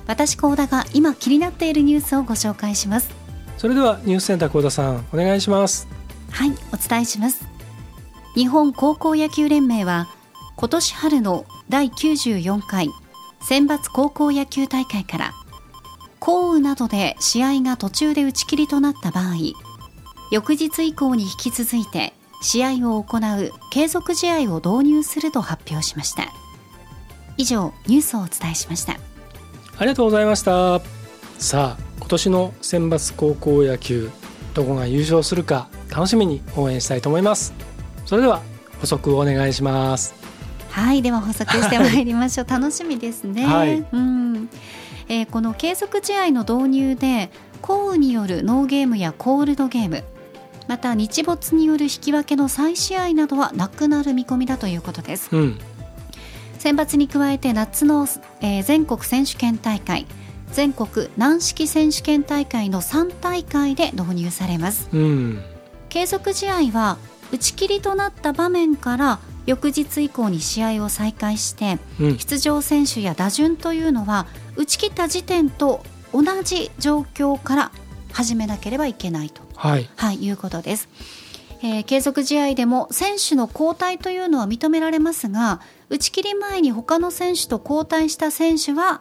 [0.07, 3.11] 私高田が今気になっているニュースをご紹介します。
[3.59, 5.89] それではニュースセンター幸田さんお願いします。
[6.31, 7.47] はいお伝えします。
[8.35, 10.09] 日本高校野球連盟は
[10.57, 12.91] 今年春の第94回
[13.43, 15.33] 選抜高校野球大会から
[16.21, 19.35] 降雨などで試合が途中で打ち切りとなった場合
[20.31, 26.25] 翌日以降に引き続いて試合を行う継続試合を導入すると発表しました。
[27.39, 28.99] 以上ニュースをお伝えしました
[29.79, 30.81] ありがとうございました。
[31.39, 34.11] さあ今年の選抜高校野球
[34.55, 37.53] どこが優勝するか楽しみに応援したいと思います。
[38.07, 38.41] それでは
[38.81, 40.15] 補足をお願いします。
[40.71, 44.49] はいでは補足してまいりましょう 楽しみですね、はいうん
[45.09, 47.31] えーこの継続試合の導入で
[47.63, 50.05] 降雨によるノーゲームやコールドゲーム
[50.69, 55.59] また日没による引き分けの再試合などはなくなる見込みだということですうん
[56.59, 58.07] 選抜に加えて夏の、
[58.41, 60.07] えー全国選手権大会
[60.53, 64.89] 全国軟式選手権大会の3大会で導入されます。
[64.93, 65.43] うん。
[65.89, 66.99] 継続試合は
[67.33, 72.19] 打ち切りとなった場面から翌日以降に試合を再開してうん。
[72.19, 77.73] 出場選手や打順というのは打ち切った時点と同じ状況から
[78.13, 79.91] 始めなければいけないと、はい。
[79.97, 80.89] はい、いうことです。
[81.63, 89.01] えー継続試合でも選手の交代というのは認められますが打ち切り前に他の選手と交代した選手は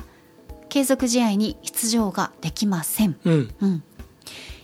[0.69, 3.17] 継続試合に出場ができません。
[3.23, 3.55] うん。
[3.61, 3.83] うん、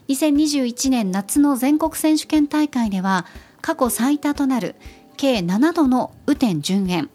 [0.10, 3.26] 2021年夏の全国選手権大会では
[3.62, 4.76] 過去最多となる
[5.18, 7.10] 計7度の雨天順延。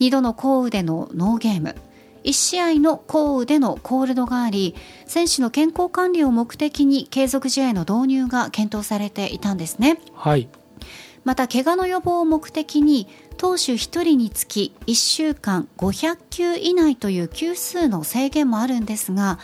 [0.00, 1.76] 2度の降雨でのノーゲーム。
[2.24, 10.00] 1試合の降雨でのコールドがあり選手の健康管理を目的に継続試合の導入が検討されていたんですね。
[10.14, 10.48] はい。
[11.24, 13.08] また怪我の予防を目的に
[13.42, 19.40] 投手1人につき1週間500球以内という球数の制限もあるんですが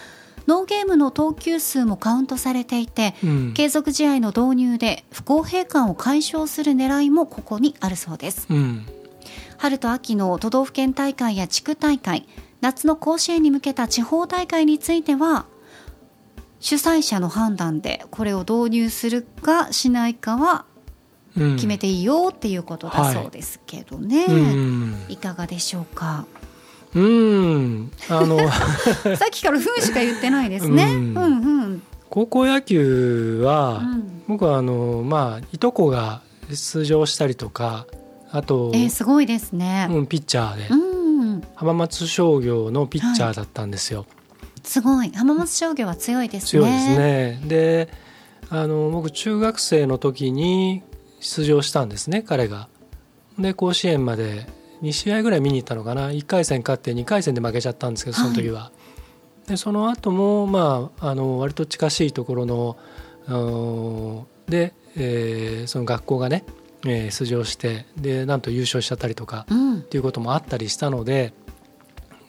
[0.46, 3.52] ノーゲームの投球数もカウントされていて、うん。
[3.52, 8.46] 継続試合の導入で不公平感を解消する狙いもここにあるそうです。
[8.48, 8.86] うん。
[9.58, 12.26] 春と秋の都道府県大会や地区大会
[12.62, 15.44] 夏の甲子園に向けた地方大会については
[16.60, 20.67] 主催者の判断でこれを導入するかしないかはうん
[21.56, 24.94] 決めていいよっていうことだそうですけどね、うん。
[25.08, 26.26] いかがでしょうか？
[26.94, 27.90] うん。
[28.08, 28.38] あの
[29.16, 30.84] さっきから「ふん」しか言ってないですね。
[30.84, 31.26] ううんんう
[31.66, 31.82] ん。
[32.10, 34.22] 高校野球は、うん。
[34.28, 37.86] 僕はあのまあいとこが出場したりとか
[38.30, 39.88] あと、えーすごいですね。
[39.90, 40.76] うん、ピッチャーで、う
[41.36, 44.06] ん、浜松商業のピッチャーだったんですよ、
[44.62, 45.10] すごい。
[45.14, 46.48] 浜松商業は強いですね。
[46.48, 47.40] 強いですね。
[47.46, 47.88] で
[48.50, 50.82] あの僕中学生の時に
[51.20, 52.68] 出場したんですね彼が。
[53.38, 54.46] で甲子園まで
[54.82, 56.10] 2試合ぐらい見に行ったのかな。
[56.10, 58.70] 1回戦勝って2回戦で負けちゃったんですけどその時は、
[59.46, 66.44] でその後もまああの割と近しいところので、えーその学校がね、
[66.84, 69.78] えー出場してでなんと優勝しちゃったりとかうん。
[69.78, 71.32] っていうこともあったりしたので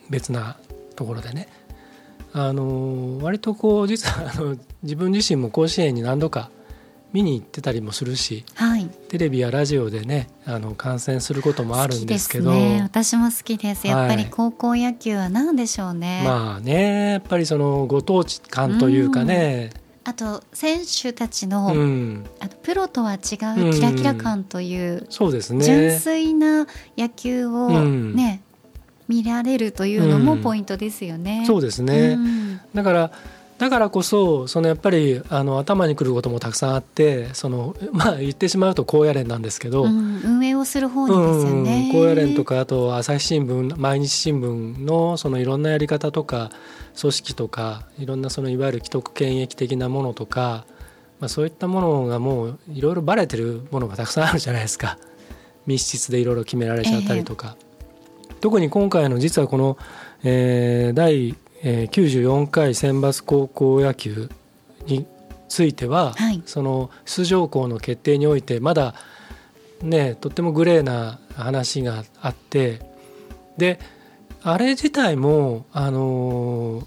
[0.08, 0.56] 別な
[0.96, 1.48] ところでね。
[2.32, 6.50] あの割とこう実はあの自分自身も甲子園に何度か
[7.12, 8.86] 見に行ってたりもするしはい。
[9.08, 12.80] テレビやラジオでねあの観戦することもあるんですけどね。
[12.82, 13.86] 私も好きです。
[13.86, 16.22] やっぱりはい高校野球は何でしょうね。
[16.24, 19.70] まあねやっぱりそのご当地感というかね
[20.04, 28.42] あと選手たちの,、うん、あのプロとは違うんうキラキラ感という、そうですね純粋な野球をうんね、
[29.08, 31.44] 見られるというのもうんポイントですよね。
[31.46, 33.12] そうですね、うんだから
[33.60, 41.90] だからこそそのやっぱりあの頭にくることもたくさんあってそのまあ言ってしまうと高野連なんですけど、うん運営をする方にですよね。
[41.92, 46.50] うん高野連とかあと朝日新聞毎日新聞のそのいろんなやり方とか
[46.98, 50.64] 組織とかいろんなそのいわゆる既得権益的なものとか、
[51.20, 54.96] まあ、そういったものがもういろいろバレてるものがたくさんあるじゃないですか。
[55.66, 57.56] 密室でいろいろ決められちゃったりとか、
[58.40, 59.76] 特に今回の実はこの、
[60.24, 64.30] えー第えー94回選抜高校野球
[64.86, 65.06] に
[65.48, 66.42] ついては、はい。
[66.46, 68.94] その出場校の決定においてまだ
[69.82, 72.80] ねとってもグレーな話があって
[73.56, 73.78] で
[74.42, 76.86] あれ自体もあのー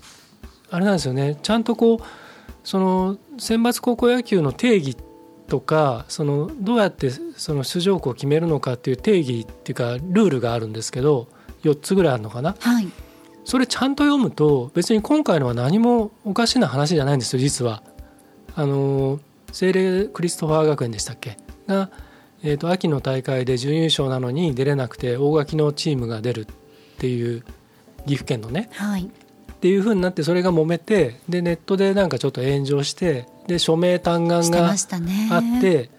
[0.72, 1.38] あれなんですよね。
[1.44, 2.00] ちゃんとこう
[2.64, 4.98] その選抜高校野球の定義
[5.48, 11.28] とかそのどうやってその出場校を決めるのかっていう定義っていうかルールがあるんですけど
[11.64, 12.56] 4つぐらいあるのかな。
[12.60, 12.88] はい。
[13.46, 17.84] それちゃんと読むと別に今回のは何もおかしな話じゃないんですよ実は。
[18.56, 19.20] あの
[19.52, 21.38] 聖霊クリストファー学園でしたっけ？
[21.68, 21.90] が、
[22.44, 26.46] えー、と秋の大会で準優勝なのに出れなくて大垣のチームが出るっ
[26.98, 27.44] ていう
[28.06, 29.04] 岐阜県のねはい。
[29.04, 35.30] っていう風になってそれが揉めてでネットでなんかちょっと炎上してで署名嘆願がしてましたね。
[35.32, 35.90] あって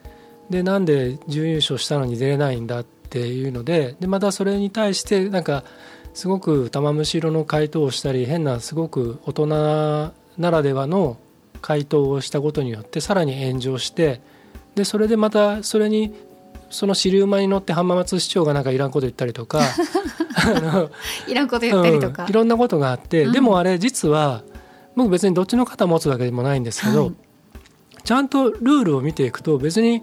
[0.51, 5.65] でなんで準優勝したのに出れないんだっていうのででまたそれに対してなんか
[6.15, 11.19] すごく玉虫色の回答をしたり変なすごく大人ならではの
[11.61, 14.21] 回答をしたことによってさらに炎上して
[14.75, 16.15] でそれでまたそれに
[16.71, 19.61] その尻馬に乗って浜松市長がなんかいらんこと言ったりとか
[21.29, 22.25] いらんこと言ったりとか。
[22.25, 24.43] うんいろんなことがあって、うんでもあれ実は
[24.97, 27.15] 僕別にどっちの肩持つわけでもないんですけど、はい
[28.05, 30.03] ちゃんとルールを見ていくと別に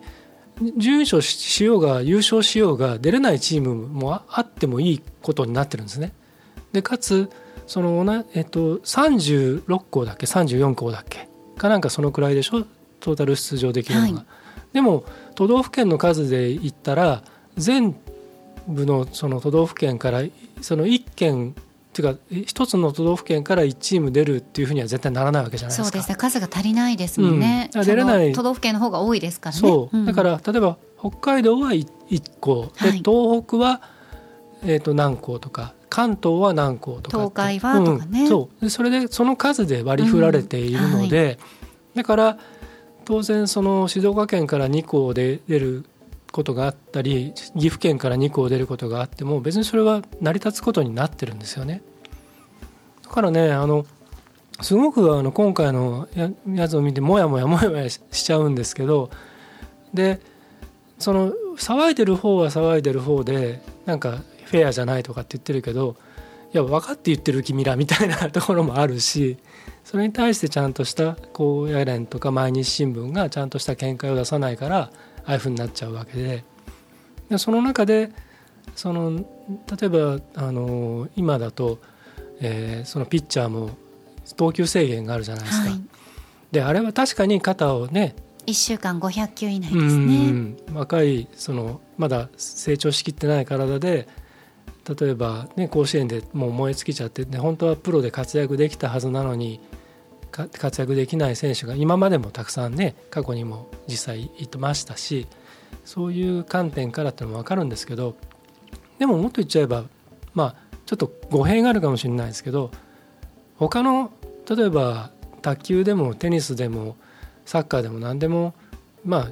[0.78, 6.14] 準優勝しようが優勝しようが出れないチームもああってもいいことになってるんですね。
[6.72, 7.30] でかつ
[7.68, 11.28] そのな、えっと、36校だっけ？34校だっけ？
[11.57, 12.66] かなんかそのくらいでしょ？
[12.99, 14.14] トータル出場できるのが。
[14.18, 14.26] はい
[14.74, 15.03] でも
[15.36, 17.24] 都道府県の数で言ったら
[17.57, 17.93] 全
[18.70, 20.22] 部のその都道府県から
[20.62, 21.55] その1県
[21.92, 25.92] っていうか一つの都道府県から1チーム出るっていうふうには絶対ならないわけじゃないですか。
[25.92, 26.10] そうです。
[26.10, 26.16] ね。
[26.16, 27.70] 数が足りないですもんね。
[27.74, 27.82] うん。
[27.82, 28.32] あ出れない。
[28.32, 29.60] 都道府県の方が多いですからね。
[29.60, 33.00] そう、んだから例えば北海道は1校で、はい。
[33.00, 33.82] 東北は、
[34.64, 35.74] えー、と何校とか。
[35.89, 37.18] 関東は何校とか。
[37.18, 38.22] 東海はとかね。
[38.22, 38.28] うん。
[38.30, 38.64] そう。
[38.64, 41.39] でそれでその数で割り振られているので、
[41.94, 42.38] だから
[43.04, 45.86] 当然その静岡県から2校で出る
[46.32, 51.82] ことがあったり岐阜県から2校出ることがあっても別にそれは成り立つことになってるんですよね。
[53.04, 53.86] だからねあの
[54.62, 56.08] すごくあの今回の
[56.48, 59.10] やつを見てもやもやもやもやししちゃうんですけど
[59.94, 60.20] で
[61.00, 65.96] その騒いでる方は騒いでる方でなんかフェアじゃないとかって言ってるけど
[66.54, 69.38] いや分かって言ってる君らみたいなところもあるし
[69.84, 74.92] それに対してちゃんとした高野連とか毎日新聞がちゃんとした見解を出さないから
[75.26, 76.43] ああいうふうになっちゃうわけで
[77.30, 78.11] でその中で
[78.76, 81.80] その例えばあの今だと、
[82.39, 83.72] えーそのピッチャーも
[84.36, 85.69] 投球制限があるじゃないですか。
[85.69, 85.82] はい。
[86.51, 88.15] であれは確かに肩をね
[88.45, 90.32] 一週間500球以内うですね。
[90.32, 94.07] ん若いそのまだ成長しきってない体で
[94.99, 99.70] 例えば、ね、甲子園でもう燃え尽きちゃって、ね、本当はプロで活躍できたはずなのにか
[100.32, 105.28] 活躍できない選手が今までもたくさんね過去にも実際いましたし
[105.86, 108.16] そういう観点からっていうのも分かるんですけど
[109.00, 109.84] でももっと言っちゃえば
[110.34, 110.56] まあ
[110.86, 112.72] ちょっと語弊があるかもしれないですけど
[113.58, 114.12] 他の
[114.50, 115.12] 例えば
[115.42, 116.96] 卓球でもテニスでも
[117.46, 118.54] サッカーでも何でも
[119.04, 119.32] まあ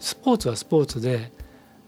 [0.00, 1.32] スポーツはスポーツで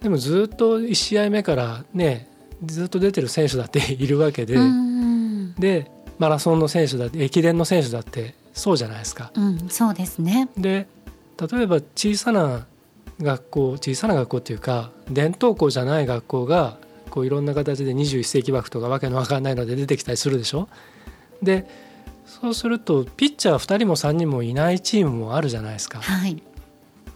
[0.00, 2.28] でもずっと1試合目からね
[2.64, 5.54] ずっと出てる選手だっているわけで、うん。
[5.54, 9.32] でマラソンの選手だって駅伝の選手だってそうじゃないですか。
[9.34, 10.48] うん、そうですね。
[10.56, 10.86] で
[11.50, 12.66] 例えば小さな
[13.22, 16.76] 学校小さな学校っていうか伝統校じゃない学校が
[17.08, 20.68] こういろんな形で21世紀枠とかわけのわかんないので出てきたりするでしょ。
[21.42, 21.66] で
[22.26, 26.00] そうするとピッチャー2人も3人もいないチームもあるじゃないですか。
[26.00, 26.42] はい。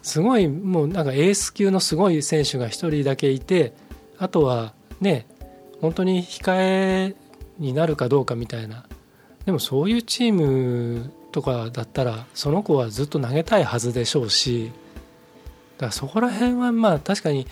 [0.03, 3.75] すごいもうなんかエース級のすごい選手が1人だけいて
[4.19, 5.27] あとはね
[5.83, 7.15] 本当に控え
[7.59, 8.87] になるかどうかみたいな
[9.45, 14.70] でもそういうチームとかだったらその子はずっと投げたいはずでしょうし
[15.78, 17.49] だからそこら辺はまあ確かに、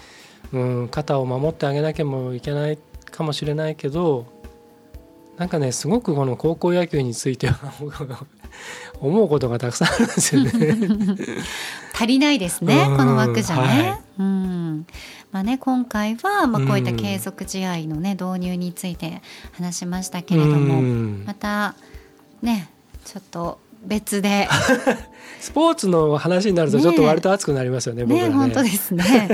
[0.52, 2.78] うん、肩を守ってあげなきゃもいけない
[3.10, 4.26] かもしれないけど
[5.36, 7.72] なんかねすごくこの高校野球については
[9.00, 10.52] 思うことがたくさんあるんですよね。
[11.92, 13.62] 足りないですねうんこの枠じゃね。
[13.62, 14.86] はいうん
[15.32, 19.22] まあね、今回は、まあ、こういった継続試合の、ね、導入について
[19.54, 21.74] 話しましたけれども、うんまた
[22.42, 22.68] ね
[23.04, 24.48] ちょっと別で
[25.40, 28.04] スポーツの話になるとちょっと割と熱くなりますよね。
[28.04, 29.28] 僕らねね本当ですね。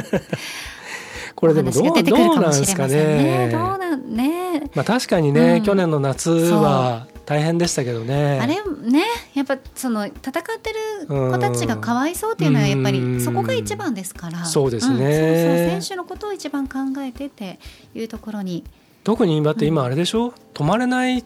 [1.35, 2.95] これでもどうどうなんですかね。
[2.95, 3.49] ね。
[3.53, 4.63] どうなんね。
[4.75, 8.41] まあ確かにね、うん去年の夏は大変でしたけどね。
[8.41, 8.57] あれ
[8.91, 17.59] ねやっぱその戦ってる子たちがかわいそうっていうのはやっぱうんりそこが一番ですからそうですねんそうそう選手のことを一番考えてって
[17.95, 18.65] いうところに
[19.05, 21.25] 特にだって今あれでしょ、泊まれない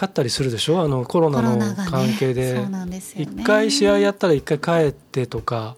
[0.00, 0.80] かったりするでしょ？
[0.80, 1.58] あのコロナの
[1.90, 2.60] 関係で。
[3.16, 3.44] 一、ね。
[3.44, 5.76] 回試合やったら一回帰ってとか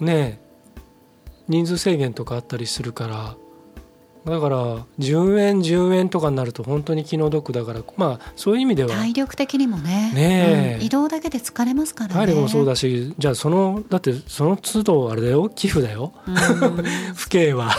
[0.00, 0.40] ね
[1.48, 3.36] 人数制限とかあったりするから
[4.24, 8.88] だから10円10円とかになると本当に気の毒だからまあそういう意味では。
[8.90, 10.12] 体力的にもね。
[10.14, 10.78] ねえ。
[10.80, 10.86] うん。
[10.86, 12.14] 移動だけで疲れますからね。
[12.14, 16.14] 体力もそうだしじゃあそのだってその都度あれだよ寄付だよ。
[16.26, 16.34] うん。
[17.14, 17.70] 父兄は、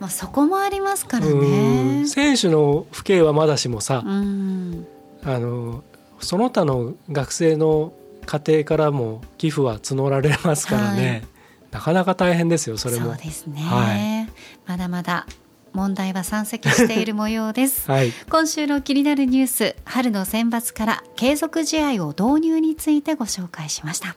[0.00, 2.08] まあそこもありますからうねん。
[2.08, 4.86] 選手の父兄はまだしもさ、うん。
[5.22, 5.84] あの
[6.18, 7.92] その他の学生の
[8.26, 11.24] 家庭からも寄付は募られますからね、
[11.70, 13.06] なかなか大変ですよそれも。
[13.06, 13.16] そう。
[13.16, 14.26] ですね、は
[14.66, 15.26] まだまだ
[15.72, 17.88] 問題は山積している模様です。
[17.90, 24.16] はい、今週の気になるニュース春の選抜から継続試合を導入についてご紹介しました。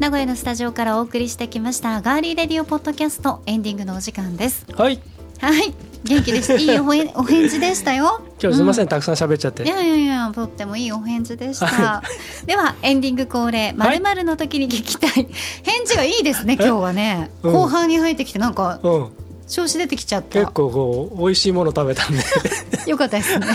[0.00, 4.66] 名古屋のスタジオからお送りしてきましたガーリーレディオポッドキャストエンディングのお時間です。
[4.76, 5.00] はい、
[5.40, 5.74] はい。
[6.04, 6.54] 元気です。
[6.58, 8.22] いいおへお返事でしたよ。
[8.40, 9.64] 今日すみません、うたくさん喋っちゃって。
[9.64, 12.02] いやいやいやとってもいいお返事でした、は
[12.46, 15.28] ではエンディング恒例まるまるの時に聞きたい、
[15.62, 17.52] 返事がいいですね今日はね、うん。
[17.52, 19.08] 後半に入ってきてなんかうん、
[19.48, 20.40] 調子出てきちゃった。
[20.40, 22.22] 結構こう美味しいもの食べたんで。
[22.86, 23.46] よかったですね。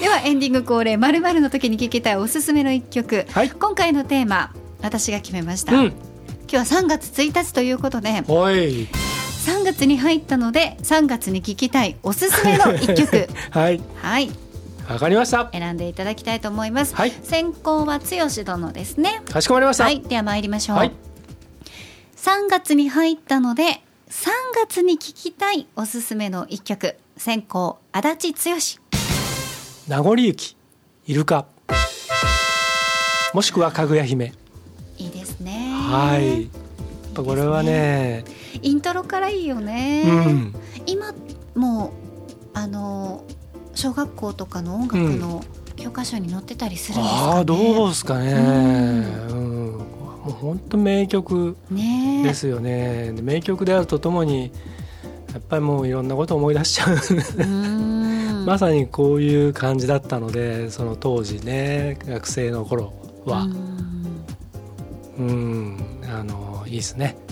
[0.00, 3.26] ではエンディング恒例まるまるの時に聞きたいおすすめの一曲。
[3.30, 3.50] はい。
[3.50, 4.52] 今回のテーマ
[4.82, 5.74] 私が決めました。
[5.74, 5.86] うん、
[6.50, 8.22] 今日は3月1日ということで
[9.42, 14.30] 3月に入ったので3月に聞きたいおすすめの一曲 はい、はい
[14.88, 15.48] わかりました。
[15.52, 16.94] 選んでいただきたいと思います。
[16.94, 19.22] はい先行は剛殿ですね。
[19.24, 19.84] かしこまりました。
[19.84, 20.76] はいでは参りましょう。
[20.76, 20.92] はい
[22.16, 28.56] 3月に入ったので3月に聞きたいおすすめの一曲先行足立剛。
[29.88, 30.56] 名残雪、
[31.06, 31.46] イルカ。
[33.32, 34.32] もしくはかぐや姫。
[34.98, 35.72] いいですね。
[35.72, 36.61] はい。
[37.12, 38.24] ぱこれはね、
[38.60, 40.54] イントロからいいよね、うん、
[40.86, 41.12] 今
[41.54, 41.92] も
[42.54, 43.24] うあの
[43.74, 45.44] 小学校とかの音楽の
[45.76, 48.32] 教科書に載ってたりするんですかね、ああどうですかね。
[48.32, 49.84] ううん、も
[50.28, 51.56] う本当名曲
[52.24, 53.12] ですよね。
[53.12, 54.52] で名曲であるとともに。
[55.32, 56.96] やっぱりもういろんなことを思い出しちゃう。
[58.44, 62.92] まさにこういう感じだったのでその当時ね学生の頃
[63.24, 63.42] は。
[65.18, 65.26] うん。
[65.26, 65.76] うん。
[66.04, 67.16] あのいいですね。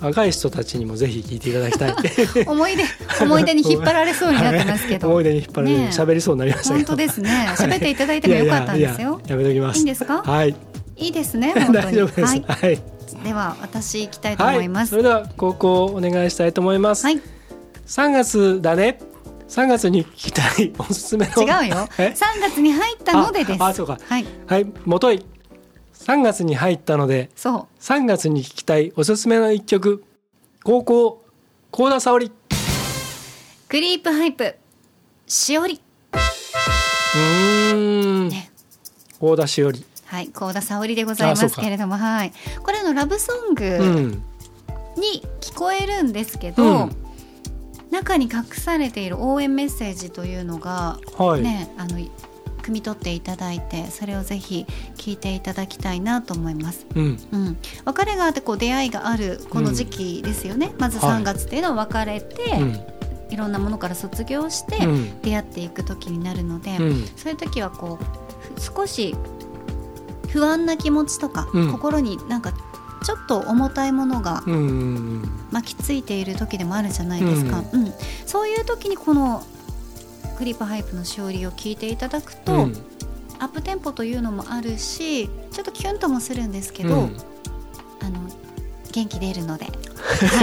[0.00, 1.94] 若い人たちにもぜひ聞いていただきたい。
[2.46, 2.84] 思い出
[3.20, 5.08] 思い出に引っ張られそうになってますけど。
[5.10, 7.48] 思い出に引っ張られてねりそうになりました本当ですね。
[7.56, 9.20] 喋っていただいてもよかったんですよ。
[9.26, 10.22] いやめときますいいんですか？
[10.22, 10.54] はい。
[10.96, 11.74] いいですね本当に。
[11.74, 12.22] 大丈夫です。
[12.22, 12.78] はい、はい、
[13.24, 14.90] では私行きたいとはい思います。
[14.90, 17.20] それでは高校お願いしたいと思います、はい、
[17.86, 19.00] 3月だね。
[19.48, 21.42] 3月に聞きたいおすすめの。
[21.42, 21.88] 違うよ。
[21.98, 23.62] え？3月に入ったのでです。
[23.62, 23.98] ああそうか。
[24.06, 24.26] はい。
[24.46, 24.66] はい。
[24.84, 25.24] もとい
[26.08, 27.82] 3月に入ったのでそう。
[27.82, 30.02] 3月に聴きたいおすすめの一曲。
[30.64, 31.22] 高校
[31.70, 32.32] 高田沙織。
[33.68, 34.56] クリープハイプ。
[35.26, 35.82] しおり。
[36.14, 37.74] うー
[38.24, 38.28] ん。
[38.30, 38.50] ね。
[39.20, 39.84] 高田しおり。
[40.06, 42.32] はい、高田沙織でございますけれども、はい、
[42.62, 44.10] これのラブソンうグん。
[44.96, 46.96] に聞こえるんですけど、うん。
[47.90, 51.98] 中に隠されている応援メッセージというのが、はい、ね、あの
[52.68, 54.66] 汲み取っていただいてそれをぜひ
[54.96, 56.86] 聞いていただきたいなと思います。
[56.94, 57.18] うん。
[57.32, 61.22] うん、別れがあってこう出会いがあるこの時期ですよね、まずはい。
[61.22, 62.80] 3月っていうのは別れて、うん。
[63.30, 65.20] い、ろんなものから卒業してうん。
[65.22, 67.06] 出会っていく時になるので、うん。
[67.16, 69.16] そういう時はこうふ少し
[70.28, 71.72] 不安な気持ちとか、うん。
[71.72, 72.52] 心になんか
[73.02, 77.92] ちょっと重たいものがうん巻きついている時でもあるじゃないですか、うん。
[78.26, 79.42] そういう時にこの
[80.38, 82.72] クリープハイプのしおりを聞いていただくと、うん。
[83.40, 87.16] アップテンポというのもあるしちょっとキュンともするんですけど、うん。
[88.00, 88.20] あの
[88.92, 89.70] 元気出るので、は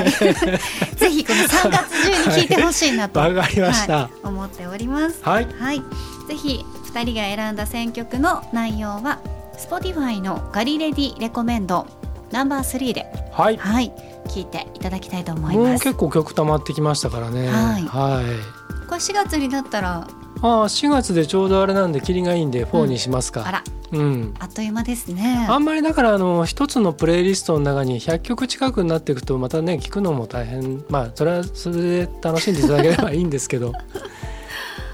[0.03, 0.11] い、
[0.99, 3.95] ぜひこの3月中に聞いてほしいなと、わかりました。
[3.95, 4.27] はい。
[4.27, 5.19] 思っております。
[5.21, 5.47] はい。
[5.57, 5.79] はい、
[6.27, 9.19] ぜひ2人が選んだ選曲の内容は
[9.57, 11.87] Spotify のガリレディレコメンド
[12.31, 13.57] ナンバー3で、はい。
[13.57, 13.93] はい、
[14.27, 15.83] 聞いていただきたいと思いもうます。
[15.83, 17.47] 結構曲溜まってきましたからね。
[17.47, 17.83] はい。
[17.83, 20.07] はいこれ4月になったら。
[20.41, 23.63] ああ4月でちょうどあれなんで霧がいいんで4にしますか、あら。
[23.91, 24.33] うん。
[24.39, 25.47] あっという間ですね。
[25.49, 30.83] あんまりだからあの一つのプレイリストの中に100曲近くになっていくとまたね聞くのも大変。
[30.89, 33.73] まあそれはそれで楽しんでいただければいいんですけど。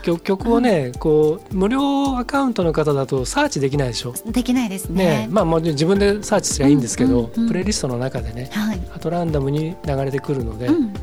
[0.01, 4.13] 曲曲をねこう無料アカウントの方だとサーチできないでしょ。
[4.25, 5.05] できないですね。
[5.05, 7.47] ねまあもちろん自分でサーチすればいいんですけど、うんうんうん。
[7.47, 10.93] プレイリストの中でねはい、あとランダムに流れてくるので、うん、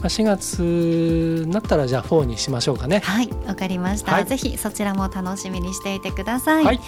[0.00, 3.00] まあ、4月になったらじゃあ4にしましょうかね。
[3.00, 4.24] はいわかりました、はい。
[4.26, 6.80] ぜひそちらも楽しみにしていてください、はい。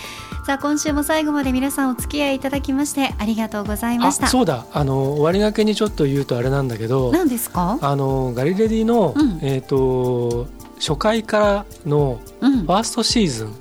[0.47, 4.29] さあ今週も最後まで皆さんお付き合いいただきましてありがとうございまあした。
[4.29, 4.67] そうだ。
[4.73, 7.79] あの終わりがけにちょっと言うとあれなんだけど何ですか？
[7.81, 9.39] あのガリレディの、うん。
[9.43, 10.47] えっ、と
[10.79, 12.61] 初回からのうん。
[12.61, 13.55] ファーストシーズン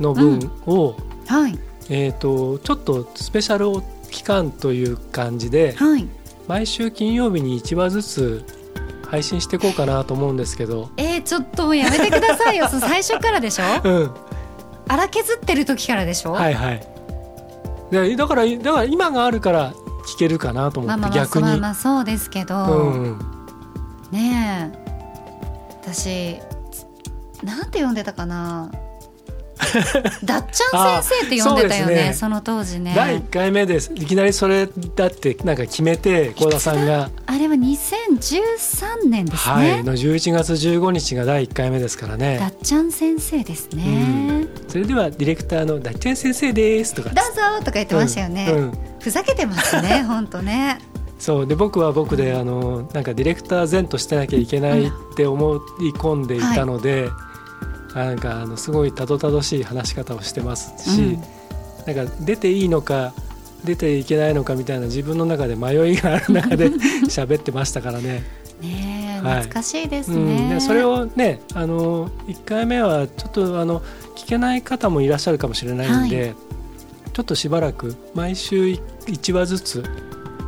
[0.00, 0.96] の分を、
[1.26, 1.58] はい。
[1.88, 6.06] えっ、とちょっとスペシャル期間という感じではい。
[6.48, 8.44] 毎週金曜日に1話ずつ
[9.10, 10.90] 配信していこうかなと思うんですけど。
[10.96, 12.68] えー、ちょっともうやめてくださいよ。
[12.70, 13.64] そう最初からでしょ？
[13.84, 14.10] うん、
[14.88, 16.86] 荒削ってる時からでしょ、はいはい。
[17.90, 19.72] でだからだから今があるから
[20.06, 21.44] 聞けるかなと思まあまあ逆に。
[21.44, 23.18] まあまあそうですけど、うん
[24.10, 24.86] ねえ。
[25.82, 26.38] 私
[27.44, 28.70] なんて呼んでたかな？
[30.24, 32.92] だっちゃん先生って呼んでたよねねその当時ね。
[32.94, 47.10] 第1回目ですいきなりそれだってなんか決めて幸田さんが、あれは2013年ですはいね、の11月15日が第1回目ですからだねっちゃん先生ですね、それではディレクターの「だっちゃん先生です」とか。
[47.10, 48.72] どうぞとか言ってましたよね、うんうん。
[49.00, 50.78] ふざけてますね 本当ね。
[51.18, 51.46] そう。
[51.46, 55.58] で僕は僕であのなんかディレクター前としてなきゃいけないって思い
[55.96, 57.08] 込んでいたので、
[58.04, 61.18] なんかあのすごいたどたどしい話し方をしてますし、
[61.86, 63.14] なんか出ていいのか
[63.64, 66.68] 出ていけないのかみたいな自分の中で迷いがある中で
[67.08, 68.22] 喋ってましたからね。
[68.60, 73.82] ね懐かしいですうん、ね、でそれをねあの1回目はちょっとあの
[74.14, 76.34] 聞けない方もいらっしゃるかもしれないんで、
[77.12, 78.64] ちょっとしばらく毎週
[79.06, 79.84] 1話ずつ。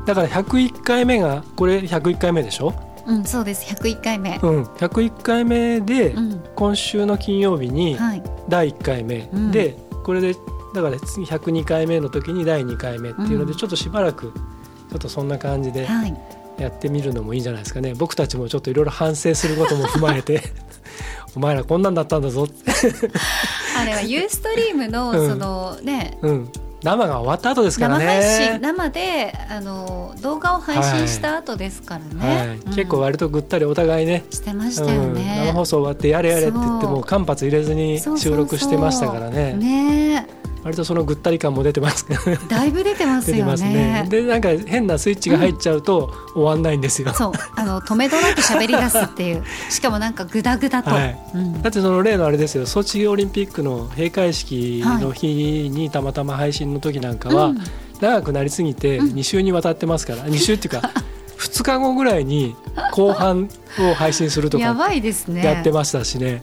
[0.06, 2.72] だから101回目がこれ101回目でしょ、
[3.08, 3.64] うんそうです。
[3.74, 6.44] 101回目、うん、101回目でうん。
[6.54, 8.22] 今週の金曜日にはい。
[8.48, 9.50] 第1回目、うん。
[9.50, 10.34] でこれで
[10.74, 13.58] だから次102回目の時に第2回目っていうのでうん。
[13.58, 14.32] ちょっとしばらく
[14.90, 16.14] ちょっとそんな感じではい。
[16.58, 17.94] やってみるのもいいんじゃないですかね。
[17.94, 20.42] 僕たちもちょっといろいろ反省することも踏まえて
[21.36, 22.72] お前らこんなんだったんだぞって、
[23.78, 25.28] あれはユーストリームのうん。
[25.28, 26.48] そのね、うん、
[26.82, 28.58] 生が終わった後ですから生配信ね。
[28.60, 32.74] 生であの動画を配信した後ですからね、はい、うん。
[32.74, 39.54] 結構割とぐったりお互いね、してましたようん、ね、生放送終わってやれやれって言っても間髪入れずに収録してましたからね。
[39.54, 40.26] ね
[40.68, 42.06] 割とそのぐったり感も出てます。
[42.10, 44.02] えだいぶ出てますよね。
[44.02, 44.06] ね。
[44.10, 47.32] でなんか変なスイッチが入っちゃうと終わんないんですよ、そう。
[47.56, 49.44] あの止めどなく喋り出すっていう。
[49.72, 51.18] しかもなんかグダグダと、はい。
[51.34, 51.62] うん。
[51.62, 52.66] だってその例のあれですよ。
[52.66, 57.58] ソチオリンピックの閉会式の日にたまたま配信の時なんかは、うん。
[58.02, 59.06] 長くなりすぎてうん。
[59.14, 60.90] 2週にわたってますから、2週っていうか
[61.40, 62.54] 2日後ぐらいに
[62.92, 63.48] 後半
[63.80, 65.42] を配信するとかやばいですね。
[65.42, 66.42] やってましたしね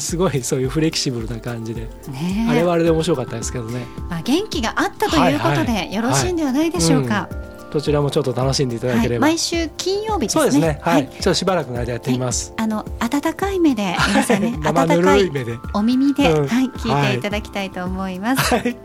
[0.00, 2.50] すごいそういうフレキシブルな感じで、ねえ。
[2.50, 3.86] あれはあれで面白かったですけどね。
[4.08, 7.28] まあ、元気があったということで、はいはいよろしいんではないでしょうか、
[7.72, 10.42] どちらもちょっと楽しんでいただはい、ければ、毎週金曜日ですね。
[10.42, 10.78] そうですね。
[10.82, 15.58] はい、ちょっとしばらくの間やってみます、あの温かい目で皆さんね温かい目で。
[15.72, 16.48] お耳で、うん。
[16.48, 18.76] はい、聞いていただきたいと思います、はい。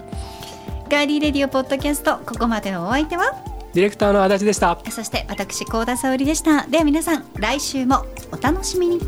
[0.89, 3.33] ガーリーレディオポッドキャストここまでのお相手は？
[3.73, 4.77] ディレクターの足立でした。
[4.89, 6.65] そして私高田沙織でした。
[6.67, 8.99] では皆さん来週もお楽しみに